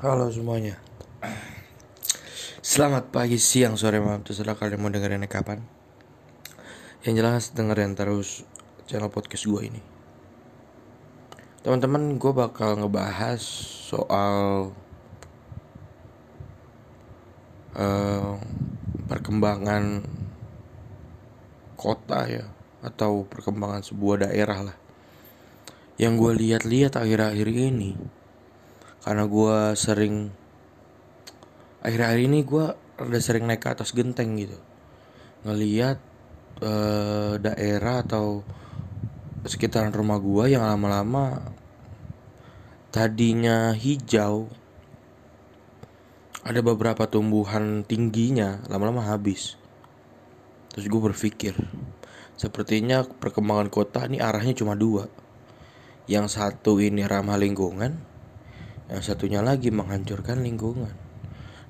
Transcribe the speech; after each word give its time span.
Halo 0.00 0.32
semuanya. 0.32 0.80
Selamat 2.64 3.12
pagi, 3.12 3.36
siang, 3.36 3.76
sore, 3.76 4.00
malam. 4.00 4.24
Terserah 4.24 4.56
kalian 4.56 4.80
mau 4.80 4.88
dengerin 4.88 5.28
kapan. 5.28 5.60
Yang 7.04 7.14
jelas 7.20 7.44
dengerin 7.52 7.92
terus 7.92 8.48
channel 8.88 9.12
podcast 9.12 9.44
gue 9.44 9.60
ini. 9.60 9.84
Teman-teman 11.60 12.16
gue 12.16 12.32
bakal 12.32 12.80
ngebahas 12.80 13.44
soal 13.92 14.72
uh, 17.76 18.40
Perkembangan 19.04 20.00
kota 21.76 22.24
ya 22.24 22.48
Atau 22.80 23.28
perkembangan 23.28 23.84
sebuah 23.84 24.32
daerah 24.32 24.72
lah. 24.72 24.76
Yang 26.00 26.12
gue 26.16 26.32
lihat-lihat 26.40 26.96
akhir-akhir 26.96 27.52
ini 27.52 28.19
karena 29.00 29.24
gue 29.24 29.58
sering 29.80 30.28
akhir-akhir 31.80 32.20
ini 32.20 32.38
gue 32.44 32.66
udah 33.00 33.20
sering 33.20 33.48
naik 33.48 33.64
ke 33.64 33.68
atas 33.72 33.96
genteng 33.96 34.36
gitu. 34.36 34.58
Ngeliat 35.48 35.96
uh, 36.60 37.40
daerah 37.40 38.04
atau 38.04 38.44
sekitaran 39.48 39.92
rumah 39.92 40.20
gue 40.20 40.52
yang 40.52 40.68
lama-lama 40.68 41.40
tadinya 42.92 43.72
hijau 43.72 44.52
ada 46.44 46.60
beberapa 46.60 47.08
tumbuhan 47.08 47.88
tingginya 47.88 48.60
lama-lama 48.68 49.00
habis. 49.08 49.56
Terus 50.76 50.86
gue 50.92 51.00
berpikir 51.00 51.56
sepertinya 52.36 53.04
perkembangan 53.04 53.68
kota 53.72 54.04
ini 54.04 54.20
arahnya 54.20 54.52
cuma 54.52 54.76
dua. 54.76 55.08
Yang 56.04 56.36
satu 56.36 56.82
ini 56.82 57.06
ramah 57.08 57.40
lingkungan 57.40 58.09
yang 58.90 59.02
satunya 59.06 59.40
lagi 59.40 59.70
menghancurkan 59.70 60.42
lingkungan. 60.42 60.90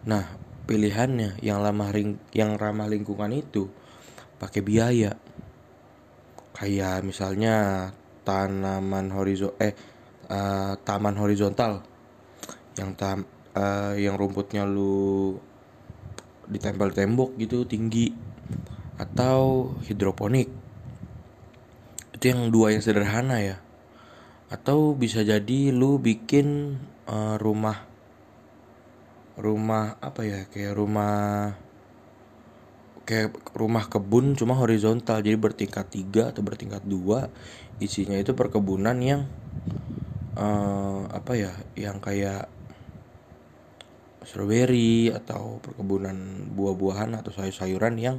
Nah, 0.09 0.25
pilihannya 0.65 1.45
yang 1.45 1.61
ramah 1.61 1.93
ring 1.93 2.17
yang 2.33 2.57
ramah 2.57 2.89
lingkungan 2.89 3.29
itu 3.37 3.69
pakai 4.41 4.65
biaya. 4.65 5.13
Kayak 6.57 7.05
misalnya 7.05 7.89
tanaman 8.25 9.13
horizon 9.13 9.53
eh 9.61 9.77
uh, 10.33 10.77
taman 10.81 11.17
horizontal 11.21 11.85
yang 12.81 12.97
tam 12.97 13.29
uh, 13.57 13.93
yang 13.97 14.17
rumputnya 14.17 14.65
lu 14.65 15.37
ditempel 16.51 16.91
tembok 16.91 17.37
gitu 17.39 17.69
tinggi 17.69 18.11
atau 19.01 19.73
hidroponik 19.87 20.51
itu 22.17 22.25
yang 22.27 22.53
dua 22.53 22.75
yang 22.77 22.83
sederhana 22.85 23.41
ya 23.41 23.57
atau 24.51 24.99
bisa 24.99 25.23
jadi 25.23 25.71
lu 25.71 26.03
bikin 26.03 26.77
uh, 27.11 27.37
rumah 27.37 27.91
rumah 29.41 29.97
apa 29.99 30.23
ya 30.23 30.41
kayak 30.47 30.77
rumah 30.77 31.57
kayak 33.09 33.35
rumah 33.57 33.91
kebun 33.91 34.39
cuma 34.39 34.55
horizontal 34.55 35.19
jadi 35.19 35.35
bertingkat 35.35 35.91
tiga 35.91 36.31
atau 36.31 36.47
bertingkat 36.47 36.87
dua. 36.87 37.27
Isinya 37.83 38.15
itu 38.15 38.37
perkebunan 38.39 38.95
yang 39.03 39.27
uh, 40.39 41.11
apa 41.11 41.33
ya 41.35 41.53
yang 41.75 41.99
kayak 41.99 42.47
strawberry 44.23 45.11
atau 45.11 45.59
perkebunan 45.65 46.47
buah-buahan 46.55 47.19
atau 47.19 47.33
sayur-sayuran 47.35 47.97
yang 47.99 48.17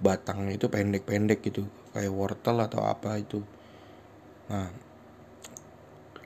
batangnya 0.00 0.58
itu 0.58 0.66
pendek-pendek 0.66 1.44
gitu 1.44 1.68
kayak 1.94 2.10
wortel 2.10 2.64
atau 2.64 2.82
apa 2.82 3.20
itu. 3.20 3.44
Nah 4.50 4.91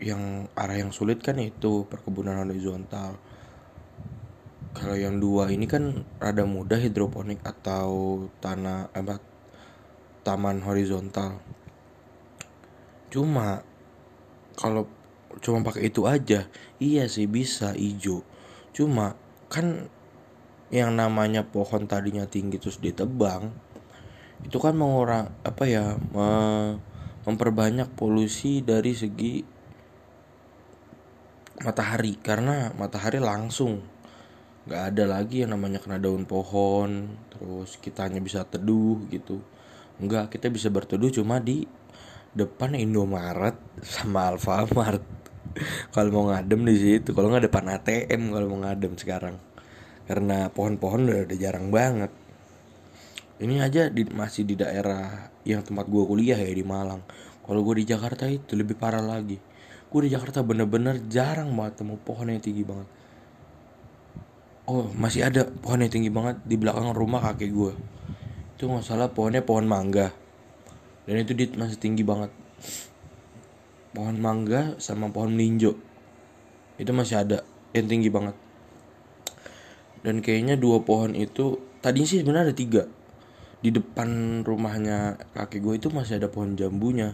yang 0.02 0.50
arah 0.52 0.76
yang 0.76 0.92
sulit 0.92 1.22
kan 1.24 1.38
itu 1.40 1.88
perkebunan 1.88 2.42
horizontal. 2.44 3.16
Kalau 4.76 4.96
yang 4.96 5.16
dua 5.16 5.48
ini 5.48 5.64
kan 5.64 6.04
rada 6.20 6.44
mudah 6.44 6.76
hidroponik 6.76 7.40
atau 7.40 8.24
tanah 8.44 8.92
apa 8.92 9.16
taman 10.20 10.60
horizontal. 10.60 11.40
Cuma 13.08 13.64
kalau 14.56 14.88
cuma 15.40 15.60
pakai 15.60 15.92
itu 15.92 16.08
aja 16.08 16.48
iya 16.80 17.04
sih 17.06 17.28
bisa 17.28 17.76
hijau 17.76 18.24
cuma 18.72 19.16
kan 19.52 19.88
yang 20.72 20.96
namanya 20.96 21.46
pohon 21.46 21.86
tadinya 21.86 22.26
tinggi 22.26 22.58
terus 22.58 22.80
ditebang 22.80 23.52
itu 24.44 24.56
kan 24.58 24.74
mengurang 24.76 25.32
apa 25.44 25.64
ya 25.68 25.96
memperbanyak 27.24 27.88
polusi 27.94 28.60
dari 28.64 28.92
segi 28.92 29.55
matahari 31.62 32.18
karena 32.20 32.72
matahari 32.76 33.22
langsung. 33.22 33.80
Nggak 34.66 34.82
ada 34.92 35.04
lagi 35.06 35.46
yang 35.46 35.54
namanya 35.54 35.78
kena 35.78 36.02
daun 36.02 36.26
pohon 36.26 37.14
terus 37.30 37.78
kita 37.78 38.10
hanya 38.10 38.18
bisa 38.20 38.42
teduh 38.44 38.98
gitu. 39.08 39.40
Nggak 40.02 40.36
kita 40.36 40.50
bisa 40.50 40.68
berteduh 40.68 41.08
cuma 41.14 41.38
di 41.40 41.64
depan 42.36 42.76
Indomaret 42.76 43.56
sama 43.80 44.34
Alfamart. 44.34 45.00
Kalau 45.94 46.10
mau 46.12 46.24
ngadem 46.28 46.68
di 46.68 46.76
situ 46.76 47.16
kalau 47.16 47.32
nggak 47.32 47.48
depan 47.48 47.64
ATM 47.80 48.28
kalau 48.28 48.46
mau 48.52 48.60
ngadem 48.66 48.92
sekarang. 49.00 49.40
Karena 50.04 50.52
pohon-pohon 50.52 51.08
udah, 51.08 51.24
udah 51.24 51.38
jarang 51.40 51.72
banget. 51.72 52.12
Ini 53.40 53.64
aja 53.64 53.88
di, 53.88 54.04
masih 54.04 54.44
di 54.44 54.52
daerah 54.52 55.32
yang 55.48 55.64
tempat 55.64 55.88
gue 55.88 56.04
kuliah 56.04 56.36
ya 56.36 56.52
di 56.52 56.60
Malang. 56.60 57.00
Kalau 57.40 57.64
gue 57.64 57.80
di 57.80 57.88
Jakarta 57.88 58.28
itu 58.28 58.52
lebih 58.52 58.76
parah 58.76 59.00
lagi 59.00 59.40
gue 59.86 60.00
di 60.06 60.10
Jakarta 60.10 60.42
bener-bener 60.42 60.98
jarang 61.06 61.54
banget 61.54 61.82
temu 61.82 61.94
pohon 62.00 62.26
yang 62.28 62.42
tinggi 62.42 62.66
banget. 62.66 62.88
Oh 64.66 64.90
masih 64.98 65.26
ada 65.26 65.46
pohon 65.46 65.82
yang 65.82 65.92
tinggi 65.92 66.10
banget 66.10 66.42
di 66.42 66.58
belakang 66.58 66.90
rumah 66.90 67.22
kakek 67.22 67.54
gue 67.54 67.72
itu 68.56 68.64
nggak 68.64 68.88
salah 68.88 69.12
pohonnya 69.12 69.44
pohon 69.44 69.68
mangga. 69.68 70.10
Dan 71.04 71.22
itu 71.22 71.36
dia 71.36 71.46
masih 71.54 71.76
tinggi 71.76 72.00
banget. 72.00 72.32
Pohon 73.92 74.16
mangga 74.16 74.74
sama 74.80 75.12
pohon 75.12 75.36
melinjo 75.36 75.76
itu 76.80 76.90
masih 76.92 77.20
ada 77.20 77.44
yang 77.76 77.84
tinggi 77.84 78.08
banget. 78.08 78.32
Dan 80.00 80.24
kayaknya 80.24 80.56
dua 80.56 80.80
pohon 80.80 81.12
itu 81.12 81.60
tadinya 81.84 82.08
sih 82.08 82.24
sebenarnya 82.24 82.48
ada 82.48 82.56
tiga. 82.56 82.82
Di 83.60 83.68
depan 83.68 84.40
rumahnya 84.40 85.20
kakek 85.36 85.60
gue 85.60 85.74
itu 85.76 85.88
masih 85.92 86.16
ada 86.16 86.32
pohon 86.32 86.56
jambunya. 86.56 87.12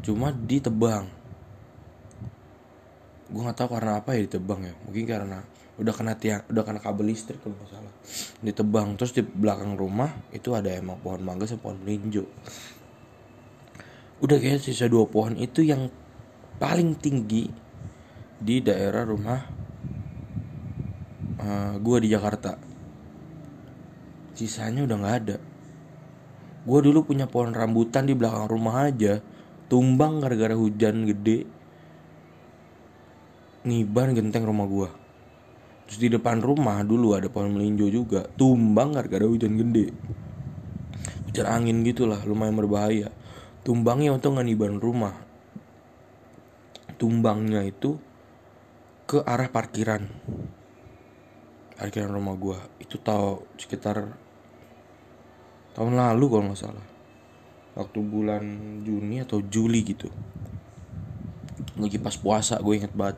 Cuma 0.00 0.32
ditebang 0.32 1.08
gue 3.26 3.42
nggak 3.42 3.58
tahu 3.58 3.68
karena 3.74 3.98
apa 3.98 4.14
ya 4.14 4.26
ditebang 4.26 4.60
ya. 4.62 4.74
Mungkin 4.86 5.04
karena 5.06 5.38
udah 5.76 5.92
kena 5.92 6.16
tiang 6.16 6.40
udah 6.48 6.62
kena 6.64 6.80
kabel 6.80 7.12
listrik 7.12 7.42
kalau 7.42 7.58
nggak 7.58 7.70
salah. 7.70 7.92
Ditebang 8.40 8.96
terus 8.96 9.12
di 9.12 9.22
belakang 9.22 9.76
rumah 9.76 10.10
itu 10.32 10.54
ada 10.54 10.72
emang 10.72 10.98
pohon 11.02 11.20
mangga 11.20 11.44
sama 11.44 11.62
pohon 11.62 11.78
melinjo. 11.82 12.24
Udah 14.22 14.38
kayak 14.40 14.64
sisa 14.64 14.88
dua 14.88 15.04
pohon 15.04 15.36
itu 15.36 15.60
yang 15.60 15.92
paling 16.56 16.96
tinggi 16.96 17.52
di 18.40 18.64
daerah 18.64 19.04
rumah 19.04 19.40
uh, 21.40 21.44
eh, 21.44 21.72
gue 21.76 21.96
di 22.00 22.08
Jakarta. 22.08 22.56
Sisanya 24.36 24.84
udah 24.84 24.96
nggak 24.96 25.16
ada. 25.24 25.36
Gue 26.66 26.80
dulu 26.82 27.06
punya 27.06 27.30
pohon 27.30 27.54
rambutan 27.54 28.08
di 28.08 28.14
belakang 28.16 28.50
rumah 28.50 28.90
aja 28.90 29.22
tumbang 29.66 30.22
gara-gara 30.22 30.54
hujan 30.54 31.06
gede 31.06 31.55
ngibar 33.66 34.14
genteng 34.14 34.46
rumah 34.46 34.64
gua. 34.70 34.88
Terus 35.90 35.98
di 35.98 36.08
depan 36.14 36.38
rumah 36.38 36.86
dulu 36.86 37.18
ada 37.18 37.26
pohon 37.26 37.58
melinjo 37.58 37.90
juga 37.90 38.30
tumbang 38.38 38.94
gara-gara 38.94 39.26
hujan 39.26 39.58
gede. 39.58 39.90
Hujan 41.26 41.46
angin 41.50 41.82
gitulah 41.82 42.22
lumayan 42.22 42.54
berbahaya. 42.54 43.10
Tumbangnya 43.66 44.14
untuk 44.14 44.38
ngibar 44.38 44.70
rumah. 44.78 45.14
Tumbangnya 46.94 47.66
itu 47.66 47.98
ke 49.10 49.26
arah 49.26 49.50
parkiran. 49.50 50.06
Parkiran 51.74 52.10
rumah 52.14 52.34
gua. 52.38 52.58
Itu 52.78 53.02
tahu 53.02 53.42
sekitar 53.58 54.14
tahun 55.74 55.92
lalu 55.98 56.24
kalau 56.30 56.44
nggak 56.46 56.62
salah. 56.62 56.86
Waktu 57.74 57.98
bulan 58.00 58.44
Juni 58.86 59.20
atau 59.20 59.42
Juli 59.42 59.84
gitu 59.84 60.08
lagi 61.76 62.00
pas 62.00 62.16
puasa 62.16 62.60
gue 62.60 62.74
inget 62.76 62.92
banget. 62.92 63.16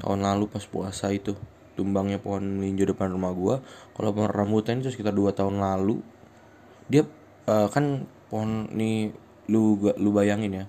Tahun 0.00 0.20
lalu 0.20 0.48
pas 0.48 0.64
puasa 0.64 1.12
itu 1.12 1.36
tumbangnya 1.76 2.20
pohon 2.20 2.60
melinjo 2.60 2.84
depan 2.88 3.08
rumah 3.14 3.32
gue 3.32 3.56
kalau 3.96 4.10
pohon 4.12 4.28
rambutan 4.28 4.82
itu 4.82 4.92
sekitar 4.92 5.14
dua 5.14 5.34
tahun 5.34 5.60
lalu. 5.60 6.00
Dia 6.90 7.06
uh, 7.46 7.68
kan 7.68 8.06
pohon 8.30 8.70
nih 8.72 9.12
lu 9.50 9.76
lu 9.98 10.10
bayangin 10.14 10.64
ya 10.64 10.66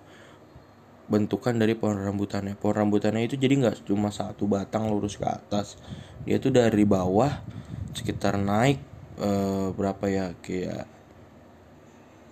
bentukan 1.12 1.59
dari 1.59 1.75
pohon 1.75 2.00
rambutannya. 2.00 2.56
Pohon 2.56 2.88
rambutannya 2.88 3.27
itu 3.27 3.35
jadi 3.35 3.59
nggak 3.59 3.83
cuma 3.83 4.09
satu 4.15 4.47
batang 4.47 4.88
lurus 4.88 5.19
ke 5.19 5.27
atas. 5.27 5.75
Dia 6.24 6.39
tuh 6.39 6.56
dari 6.56 6.88
bawah 6.88 7.44
sekitar 7.91 8.39
naik 8.39 8.79
uh, 9.19 9.75
berapa 9.75 10.06
ya 10.07 10.25
kayak 10.39 10.88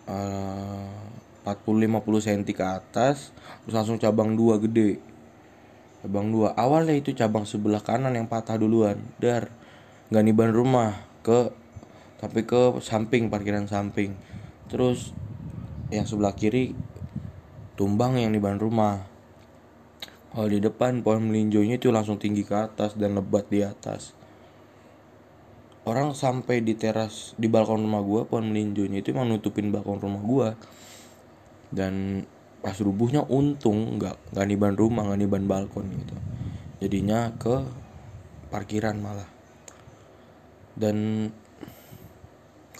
uh, 0.07 1.08
40-50 1.57 2.25
cm 2.25 2.43
ke 2.53 2.65
atas 2.65 3.33
terus 3.63 3.73
langsung 3.73 3.97
cabang 3.97 4.37
dua 4.37 4.61
gede. 4.61 5.01
Cabang 6.05 6.29
dua. 6.29 6.53
Awalnya 6.53 6.95
itu 6.99 7.15
cabang 7.17 7.47
sebelah 7.49 7.81
kanan 7.81 8.13
yang 8.13 8.29
patah 8.29 8.59
duluan. 8.59 9.01
Dar 9.17 9.49
nggak 10.09 10.23
niban 10.25 10.51
rumah 10.53 11.05
ke 11.25 11.51
tapi 12.19 12.43
ke 12.43 12.77
samping 12.83 13.31
parkiran 13.31 13.65
samping. 13.65 14.15
Terus 14.67 15.15
yang 15.89 16.05
sebelah 16.05 16.37
kiri 16.37 16.77
tumbang 17.79 18.19
yang 18.19 18.35
di 18.35 18.43
ban 18.43 18.59
rumah. 18.59 19.07
Kalau 20.29 20.45
di 20.51 20.61
depan 20.61 21.01
pohon 21.01 21.31
melinjonya 21.31 21.81
itu 21.81 21.89
langsung 21.89 22.21
tinggi 22.21 22.45
ke 22.45 22.53
atas 22.53 22.93
dan 22.99 23.17
lebat 23.17 23.49
di 23.49 23.65
atas. 23.65 24.13
Orang 25.87 26.13
sampai 26.13 26.61
di 26.61 26.77
teras 26.77 27.33
di 27.39 27.49
balkon 27.49 27.81
rumah 27.81 28.03
gua 28.05 28.21
pohon 28.27 28.53
melinjonya 28.53 29.01
itu 29.01 29.09
emang 29.09 29.31
nutupin 29.31 29.73
balkon 29.73 29.97
rumah 29.97 30.21
gua 30.21 30.49
dan 31.69 32.25
pas 32.59 32.75
rubuhnya 32.75 33.23
untung 33.23 34.01
nggak 34.01 34.35
nggak 34.35 34.45
niban 34.49 34.75
rumah 34.75 35.07
nggak 35.07 35.19
niban 35.21 35.45
balkon 35.47 35.87
gitu. 35.95 36.15
Jadinya 36.83 37.31
ke 37.35 37.63
parkiran 38.51 38.99
malah. 38.99 39.29
Dan 40.75 41.27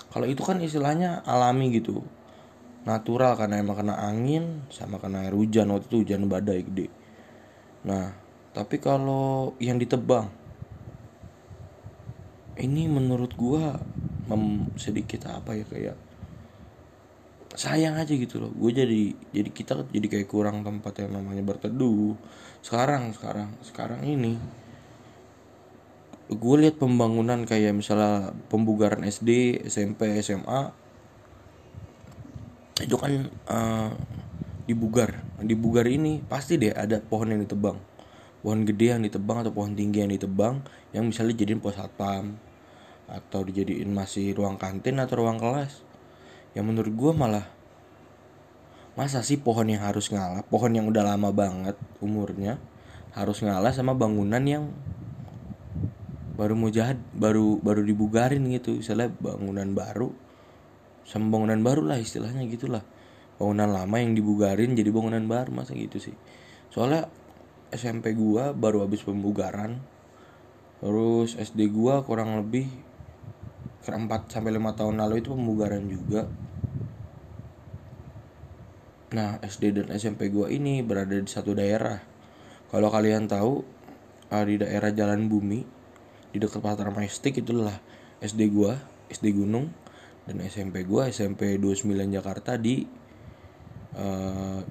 kalau 0.10 0.26
itu 0.26 0.42
kan 0.42 0.60
istilahnya 0.60 1.22
alami 1.24 1.72
gitu. 1.72 2.04
Natural 2.88 3.36
karena 3.38 3.62
emang 3.62 3.78
kena 3.78 3.96
angin 4.00 4.66
sama 4.74 4.98
kena 4.98 5.28
air 5.28 5.36
hujan. 5.36 5.70
Waktu 5.72 5.86
itu 5.88 5.98
hujan 6.04 6.28
badai 6.28 6.66
gede. 6.66 6.88
Nah 7.88 8.12
tapi 8.52 8.82
kalau 8.82 9.54
yang 9.62 9.78
ditebang 9.78 10.28
ini 12.60 12.92
menurut 12.92 13.32
gua 13.40 13.80
sedikit 14.76 15.26
apa 15.32 15.56
ya 15.56 15.66
kayak 15.66 15.98
sayang 17.58 17.98
aja 17.98 18.14
gitu 18.14 18.38
loh. 18.38 18.52
Gue 18.54 18.70
jadi 18.76 19.14
jadi 19.34 19.50
kita 19.50 19.90
jadi 19.90 20.08
kayak 20.10 20.28
kurang 20.30 20.62
tempat 20.62 21.02
yang 21.02 21.18
namanya 21.18 21.42
berteduh. 21.42 22.14
Sekarang 22.62 23.16
sekarang 23.16 23.50
sekarang 23.66 24.02
ini 24.06 24.38
gue 26.30 26.56
lihat 26.62 26.78
pembangunan 26.78 27.42
kayak 27.42 27.74
misalnya 27.74 28.38
pembugaran 28.54 29.02
SD 29.02 29.66
SMP 29.66 30.14
SMA 30.22 30.70
itu 32.86 32.96
kan 33.02 33.34
uh, 33.50 33.92
dibugar. 34.70 35.26
Dibugar 35.42 35.90
ini 35.90 36.22
pasti 36.22 36.62
deh 36.62 36.70
ada 36.70 37.02
pohon 37.02 37.34
yang 37.34 37.42
ditebang. 37.42 37.82
Pohon 38.40 38.62
gede 38.64 38.94
yang 38.94 39.02
ditebang 39.02 39.42
atau 39.42 39.52
pohon 39.52 39.74
tinggi 39.74 40.06
yang 40.06 40.14
ditebang 40.14 40.62
yang 40.94 41.10
misalnya 41.10 41.34
jadiin 41.34 41.60
pos 41.60 41.76
satpam 41.76 42.38
atau 43.10 43.42
dijadiin 43.42 43.90
masih 43.90 44.38
ruang 44.38 44.62
kantin 44.62 45.02
atau 45.02 45.26
ruang 45.26 45.42
kelas 45.42 45.89
yang 46.58 46.66
menurut 46.66 46.94
gue 46.94 47.12
malah 47.14 47.46
masa 48.98 49.24
sih 49.24 49.40
pohon 49.40 49.70
yang 49.70 49.86
harus 49.86 50.12
ngalah 50.12 50.44
pohon 50.44 50.76
yang 50.76 50.90
udah 50.90 51.16
lama 51.16 51.32
banget 51.32 51.78
umurnya 52.04 52.60
harus 53.14 53.42
ngalah 53.42 53.74
sama 53.74 53.98
bangunan 53.98 54.44
yang 54.44 54.70
baru 56.40 56.56
mau 56.56 56.72
jahat 56.72 56.96
baru 57.12 57.60
baru 57.60 57.84
dibugarin 57.84 58.48
gitu. 58.48 58.80
Misalnya 58.80 59.12
bangunan 59.20 59.76
baru 59.76 60.08
sama 61.04 61.36
bangunan 61.36 61.60
baru 61.60 61.82
lah 61.84 62.00
istilahnya 62.00 62.48
gitulah. 62.48 62.80
Bangunan 63.36 63.68
lama 63.68 63.96
yang 64.00 64.16
dibugarin 64.16 64.72
jadi 64.72 64.88
bangunan 64.88 65.28
baru 65.28 65.52
masa 65.52 65.76
gitu 65.76 66.00
sih. 66.00 66.16
Soalnya 66.72 67.12
SMP 67.76 68.16
gua 68.16 68.56
baru 68.56 68.88
habis 68.88 69.04
pembugaran 69.04 69.84
terus 70.80 71.36
SD 71.36 71.76
gua 71.76 72.08
kurang 72.08 72.40
lebih 72.40 72.72
4 73.86 74.28
sampai 74.28 74.52
5 74.56 74.78
tahun 74.80 74.96
lalu 75.00 75.24
itu 75.24 75.32
pembugaran 75.32 75.84
juga. 75.88 76.28
Nah, 79.10 79.42
SD 79.42 79.74
dan 79.74 79.88
SMP 79.96 80.30
gua 80.30 80.52
ini 80.54 80.86
berada 80.86 81.18
di 81.18 81.26
satu 81.26 81.58
daerah. 81.58 81.98
Kalau 82.70 82.94
kalian 82.94 83.26
tahu 83.26 83.66
uh, 84.30 84.46
di 84.46 84.62
daerah 84.62 84.94
Jalan 84.94 85.26
Bumi 85.26 85.66
di 86.30 86.38
dekat 86.38 86.62
Pasar 86.62 86.94
Majestic 86.94 87.42
itulah 87.42 87.74
SD 88.22 88.54
gua, 88.54 88.78
SD 89.10 89.34
Gunung 89.34 89.74
dan 90.30 90.38
SMP 90.46 90.86
gua 90.86 91.10
SMP 91.10 91.58
29 91.58 91.90
Jakarta 92.14 92.54
di 92.62 92.86
uh, 93.98 94.62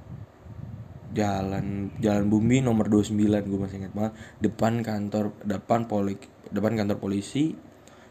Jalan 1.09 1.99
Jalan 1.99 2.29
Bumi 2.29 2.61
nomor 2.61 2.93
29 2.93 3.17
gue 3.49 3.59
masih 3.59 3.81
ingat 3.81 3.93
banget 3.97 4.13
depan 4.45 4.85
kantor 4.85 5.33
depan 5.41 5.89
poli 5.89 6.21
depan 6.53 6.77
kantor 6.77 7.01
polisi 7.01 7.57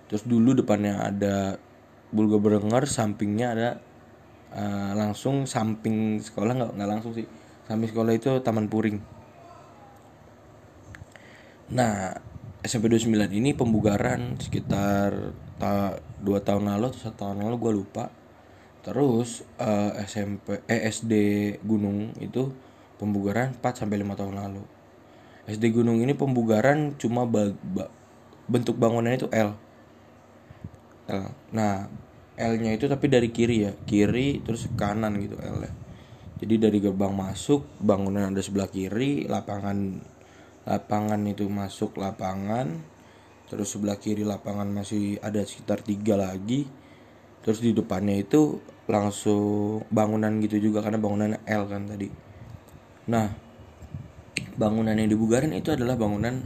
terus 0.07 0.23
dulu 0.23 0.55
depannya 0.55 1.03
ada 1.03 1.59
Bulga 2.07 2.39
Berengar 2.39 2.87
sampingnya 2.87 3.47
ada 3.51 3.69
uh, 4.55 4.91
langsung 4.95 5.43
samping 5.43 6.23
sekolah 6.23 6.55
nggak 6.55 6.71
nggak 6.79 6.89
langsung 6.89 7.11
sih. 7.11 7.27
Samping 7.67 7.91
sekolah 7.91 8.15
itu 8.15 8.31
Taman 8.39 8.71
Puring. 8.71 8.97
Nah 11.75 12.15
SMP 12.63 12.87
29 12.87 13.11
ini 13.35 13.51
pembugaran 13.51 14.39
sekitar 14.39 15.35
ta 15.59 15.99
tahun 16.23 16.63
lalu 16.71 16.85
atau 16.95 16.99
satu 17.11 17.17
tahun 17.27 17.43
lalu 17.43 17.55
gue 17.59 17.73
lupa. 17.83 18.05
Terus 18.87 19.43
uh, 19.59 19.91
eh, 19.99 20.07
SMP 20.07 20.63
eh 20.63 20.87
SD 20.87 21.13
Gunung 21.67 22.15
itu 22.23 22.55
pembugaran 22.95 23.51
4 23.59 23.83
sampai 23.83 23.99
5 23.99 24.15
tahun 24.15 24.35
lalu. 24.39 24.63
SD 25.51 25.75
Gunung 25.75 25.99
ini 25.99 26.15
pembugaran 26.15 26.95
cuma 26.95 27.27
ba 27.27 27.51
ba 27.51 27.91
bentuk 28.47 28.79
bangunannya 28.79 29.19
itu 29.19 29.29
L 29.35 29.66
L. 31.07 31.23
Nah, 31.55 31.87
L-nya 32.37 32.77
itu 32.77 32.85
tapi 32.85 33.09
dari 33.09 33.33
kiri 33.33 33.65
ya, 33.65 33.73
kiri 33.73 34.45
terus 34.45 34.69
kanan 34.77 35.17
gitu 35.17 35.39
L 35.41 35.57
-nya. 35.63 35.73
Jadi 36.37 36.55
dari 36.61 36.77
gerbang 36.77 37.17
masuk 37.17 37.65
bangunan 37.81 38.29
ada 38.29 38.41
sebelah 38.45 38.69
kiri, 38.69 39.25
lapangan 39.25 39.97
lapangan 40.69 41.17
itu 41.25 41.49
masuk 41.49 41.97
lapangan, 41.97 42.77
terus 43.49 43.73
sebelah 43.73 43.97
kiri 43.97 44.21
lapangan 44.21 44.69
masih 44.69 45.17
ada 45.25 45.41
sekitar 45.41 45.81
tiga 45.81 46.13
lagi, 46.13 46.69
terus 47.41 47.57
di 47.57 47.73
depannya 47.73 48.21
itu 48.21 48.61
langsung 48.85 49.81
bangunan 49.89 50.29
gitu 50.45 50.61
juga 50.61 50.85
karena 50.85 51.01
bangunan 51.01 51.41
L 51.41 51.63
kan 51.65 51.89
tadi. 51.89 52.11
Nah, 53.09 53.33
bangunan 54.59 54.93
yang 54.93 55.09
dibugarin 55.09 55.57
itu 55.57 55.73
adalah 55.73 55.97
bangunan 55.97 56.45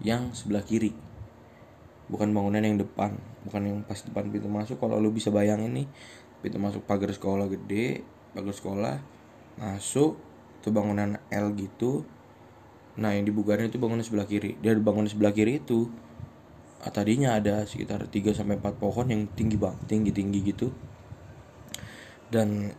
yang 0.00 0.32
sebelah 0.32 0.64
kiri, 0.64 0.96
bukan 2.08 2.32
bangunan 2.32 2.64
yang 2.64 2.80
depan 2.80 3.35
bukan 3.46 3.62
yang 3.62 3.78
pas 3.86 4.02
depan 4.02 4.26
pintu 4.28 4.50
masuk 4.50 4.82
kalau 4.82 4.98
lu 4.98 5.14
bisa 5.14 5.30
bayangin 5.30 5.72
nih 5.72 5.86
pintu 6.42 6.58
masuk 6.58 6.82
pagar 6.84 7.14
sekolah 7.14 7.46
gede 7.46 8.02
pagar 8.34 8.52
sekolah 8.52 8.96
masuk 9.56 10.26
itu 10.66 10.74
bangunan 10.74 11.22
L 11.30 11.54
gitu. 11.54 12.02
Nah 12.98 13.14
yang 13.14 13.22
dibugarin 13.22 13.70
itu 13.70 13.78
bangunan 13.78 14.02
sebelah 14.02 14.26
kiri. 14.26 14.58
Dari 14.58 14.82
bangunan 14.82 15.06
sebelah 15.06 15.30
kiri 15.30 15.62
itu. 15.62 15.86
Ah, 16.82 16.90
tadinya 16.90 17.38
ada 17.38 17.62
sekitar 17.62 18.10
3 18.10 18.34
sampai 18.34 18.58
4 18.58 18.82
pohon 18.82 19.06
yang 19.06 19.30
tinggi 19.38 19.54
bang 19.54 19.78
tinggi 19.86 20.10
tinggi 20.10 20.42
gitu. 20.42 20.74
Dan 22.34 22.74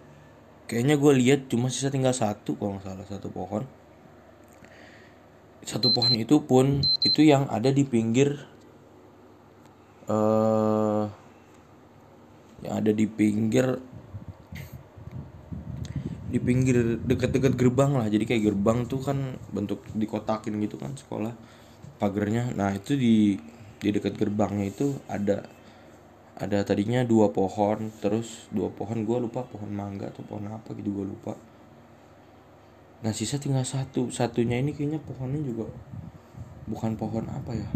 kayaknya 0.68 1.00
gue 1.00 1.14
lihat 1.16 1.48
cuma 1.48 1.72
sisa 1.72 1.88
tinggal 1.88 2.12
satu 2.12 2.60
kalau 2.60 2.76
nggak 2.76 2.92
salah 2.92 3.08
satu 3.08 3.32
pohon. 3.32 3.64
Satu 5.64 5.96
pohon 5.96 6.12
itu 6.20 6.44
pun 6.44 6.84
itu 7.08 7.24
yang 7.24 7.48
ada 7.48 7.72
di 7.72 7.88
pinggir 7.88 8.52
uh, 10.08 11.06
yang 12.64 12.74
ada 12.82 12.92
di 12.92 13.06
pinggir 13.06 13.78
di 16.28 16.40
pinggir 16.44 17.00
dekat-dekat 17.08 17.56
gerbang 17.56 17.96
lah. 17.96 18.08
Jadi 18.12 18.24
kayak 18.28 18.44
gerbang 18.52 18.84
tuh 18.84 19.00
kan 19.00 19.40
bentuk 19.52 19.84
dikotakin 19.96 20.60
gitu 20.64 20.76
kan 20.76 20.96
sekolah 20.96 21.32
pagernya. 22.02 22.52
Nah 22.56 22.76
itu 22.76 23.00
di 23.00 23.40
di 23.78 23.90
dekat 23.94 24.18
gerbangnya 24.18 24.74
itu 24.74 24.98
ada 25.08 25.46
ada 26.38 26.62
tadinya 26.62 27.02
dua 27.02 27.34
pohon 27.34 27.90
terus 27.98 28.50
dua 28.54 28.70
pohon 28.70 29.06
gue 29.06 29.18
lupa 29.18 29.46
pohon 29.46 29.70
mangga 29.74 30.10
atau 30.10 30.22
pohon 30.26 30.50
apa 30.52 30.76
gitu 30.76 30.92
gue 30.92 31.06
lupa. 31.08 31.34
Nah 33.06 33.14
sisa 33.14 33.40
tinggal 33.40 33.64
satu. 33.64 34.10
Satunya 34.12 34.60
ini 34.60 34.74
kayaknya 34.76 35.00
pohonnya 35.00 35.42
juga 35.46 35.70
bukan 36.68 37.00
pohon 37.00 37.26
apa 37.32 37.56
ya 37.56 37.70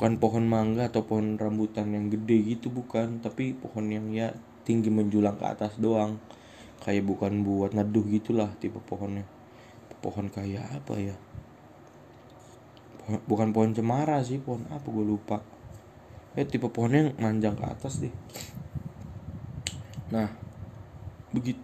bukan 0.00 0.16
pohon 0.16 0.48
mangga 0.48 0.88
atau 0.88 1.04
pohon 1.04 1.36
rambutan 1.36 1.92
yang 1.92 2.08
gede 2.08 2.56
gitu 2.56 2.72
bukan. 2.72 3.20
Tapi 3.20 3.52
pohon 3.52 3.92
yang 3.92 4.08
ya 4.08 4.32
tinggi 4.64 4.88
menjulang 4.88 5.36
ke 5.36 5.44
atas 5.44 5.76
doang. 5.76 6.16
Kayak 6.80 7.04
bukan 7.04 7.44
buat 7.44 7.76
neduh 7.76 8.08
gitulah 8.08 8.48
tipe 8.56 8.80
pohonnya. 8.80 9.28
Pohon 10.00 10.32
kayak 10.32 10.64
apa 10.72 10.96
ya? 10.96 11.12
Pohon, 13.04 13.20
bukan 13.28 13.48
pohon 13.52 13.76
cemara 13.76 14.24
sih 14.24 14.40
pohon 14.40 14.64
apa 14.72 14.88
gue 14.88 15.04
lupa. 15.04 15.44
Eh 16.32 16.48
tipe 16.48 16.72
pohonnya 16.72 17.12
yang 17.12 17.20
manjang 17.20 17.60
ke 17.60 17.64
atas 17.68 18.00
deh. 18.00 18.14
Nah 20.08 20.32
begitu 21.28 21.60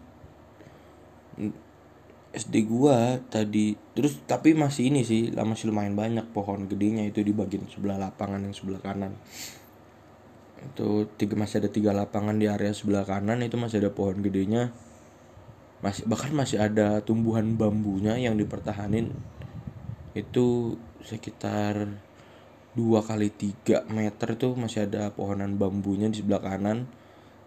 SD 2.37 2.69
gua 2.69 3.17
tadi 3.33 3.73
terus 3.97 4.21
tapi 4.29 4.53
masih 4.53 4.93
ini 4.93 5.09
sih 5.09 5.33
masih 5.33 5.73
lumayan 5.73 5.97
banyak 5.97 6.29
pohon 6.37 6.69
gedenya 6.69 7.09
itu 7.09 7.25
di 7.25 7.33
bagian 7.33 7.65
sebelah 7.65 7.97
lapangan 7.97 8.45
yang 8.45 8.53
sebelah 8.53 8.85
kanan. 8.85 9.17
Itu 10.61 11.09
tiga 11.17 11.33
masih 11.41 11.65
ada 11.65 11.73
tiga 11.73 11.97
lapangan 11.97 12.37
di 12.37 12.45
area 12.45 12.77
sebelah 12.77 13.09
kanan 13.09 13.41
itu 13.41 13.57
masih 13.57 13.81
ada 13.81 13.89
pohon 13.89 14.21
gedenya. 14.21 14.69
Masih 15.81 16.05
bahkan 16.05 16.37
masih 16.37 16.61
ada 16.61 17.01
tumbuhan 17.01 17.57
bambunya 17.57 18.21
yang 18.21 18.37
dipertahanin. 18.37 19.17
Itu 20.13 20.77
sekitar 21.01 21.89
dua 22.77 23.01
kali 23.01 23.33
tiga 23.33 23.89
meter 23.89 24.37
itu 24.37 24.53
masih 24.53 24.85
ada 24.85 25.09
pohonan 25.09 25.57
bambunya 25.57 26.13
di 26.13 26.21
sebelah 26.21 26.45
kanan. 26.45 26.85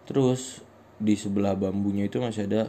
Terus 0.02 0.66
di 0.98 1.14
sebelah 1.14 1.54
bambunya 1.54 2.10
itu 2.10 2.18
masih 2.18 2.50
ada 2.50 2.62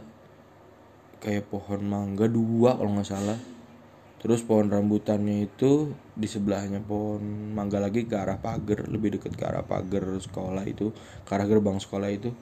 kayak 1.22 1.46
pohon 1.46 1.86
mangga 1.86 2.26
dua 2.26 2.74
kalau 2.74 2.98
nggak 2.98 3.06
salah. 3.06 3.38
Terus 4.18 4.42
pohon 4.42 4.70
rambutannya 4.70 5.46
itu 5.46 5.94
di 6.14 6.26
sebelahnya 6.26 6.82
pohon 6.82 7.54
mangga 7.54 7.78
lagi 7.78 8.06
ke 8.06 8.14
arah 8.14 8.38
pagar 8.38 8.86
lebih 8.90 9.18
dekat 9.18 9.34
ke 9.34 9.44
arah 9.46 9.66
pagar 9.66 10.18
sekolah 10.18 10.62
itu 10.66 10.90
ke 11.22 11.30
arah 11.30 11.46
gerbang 11.46 11.78
sekolah 11.78 12.10
itu. 12.10 12.34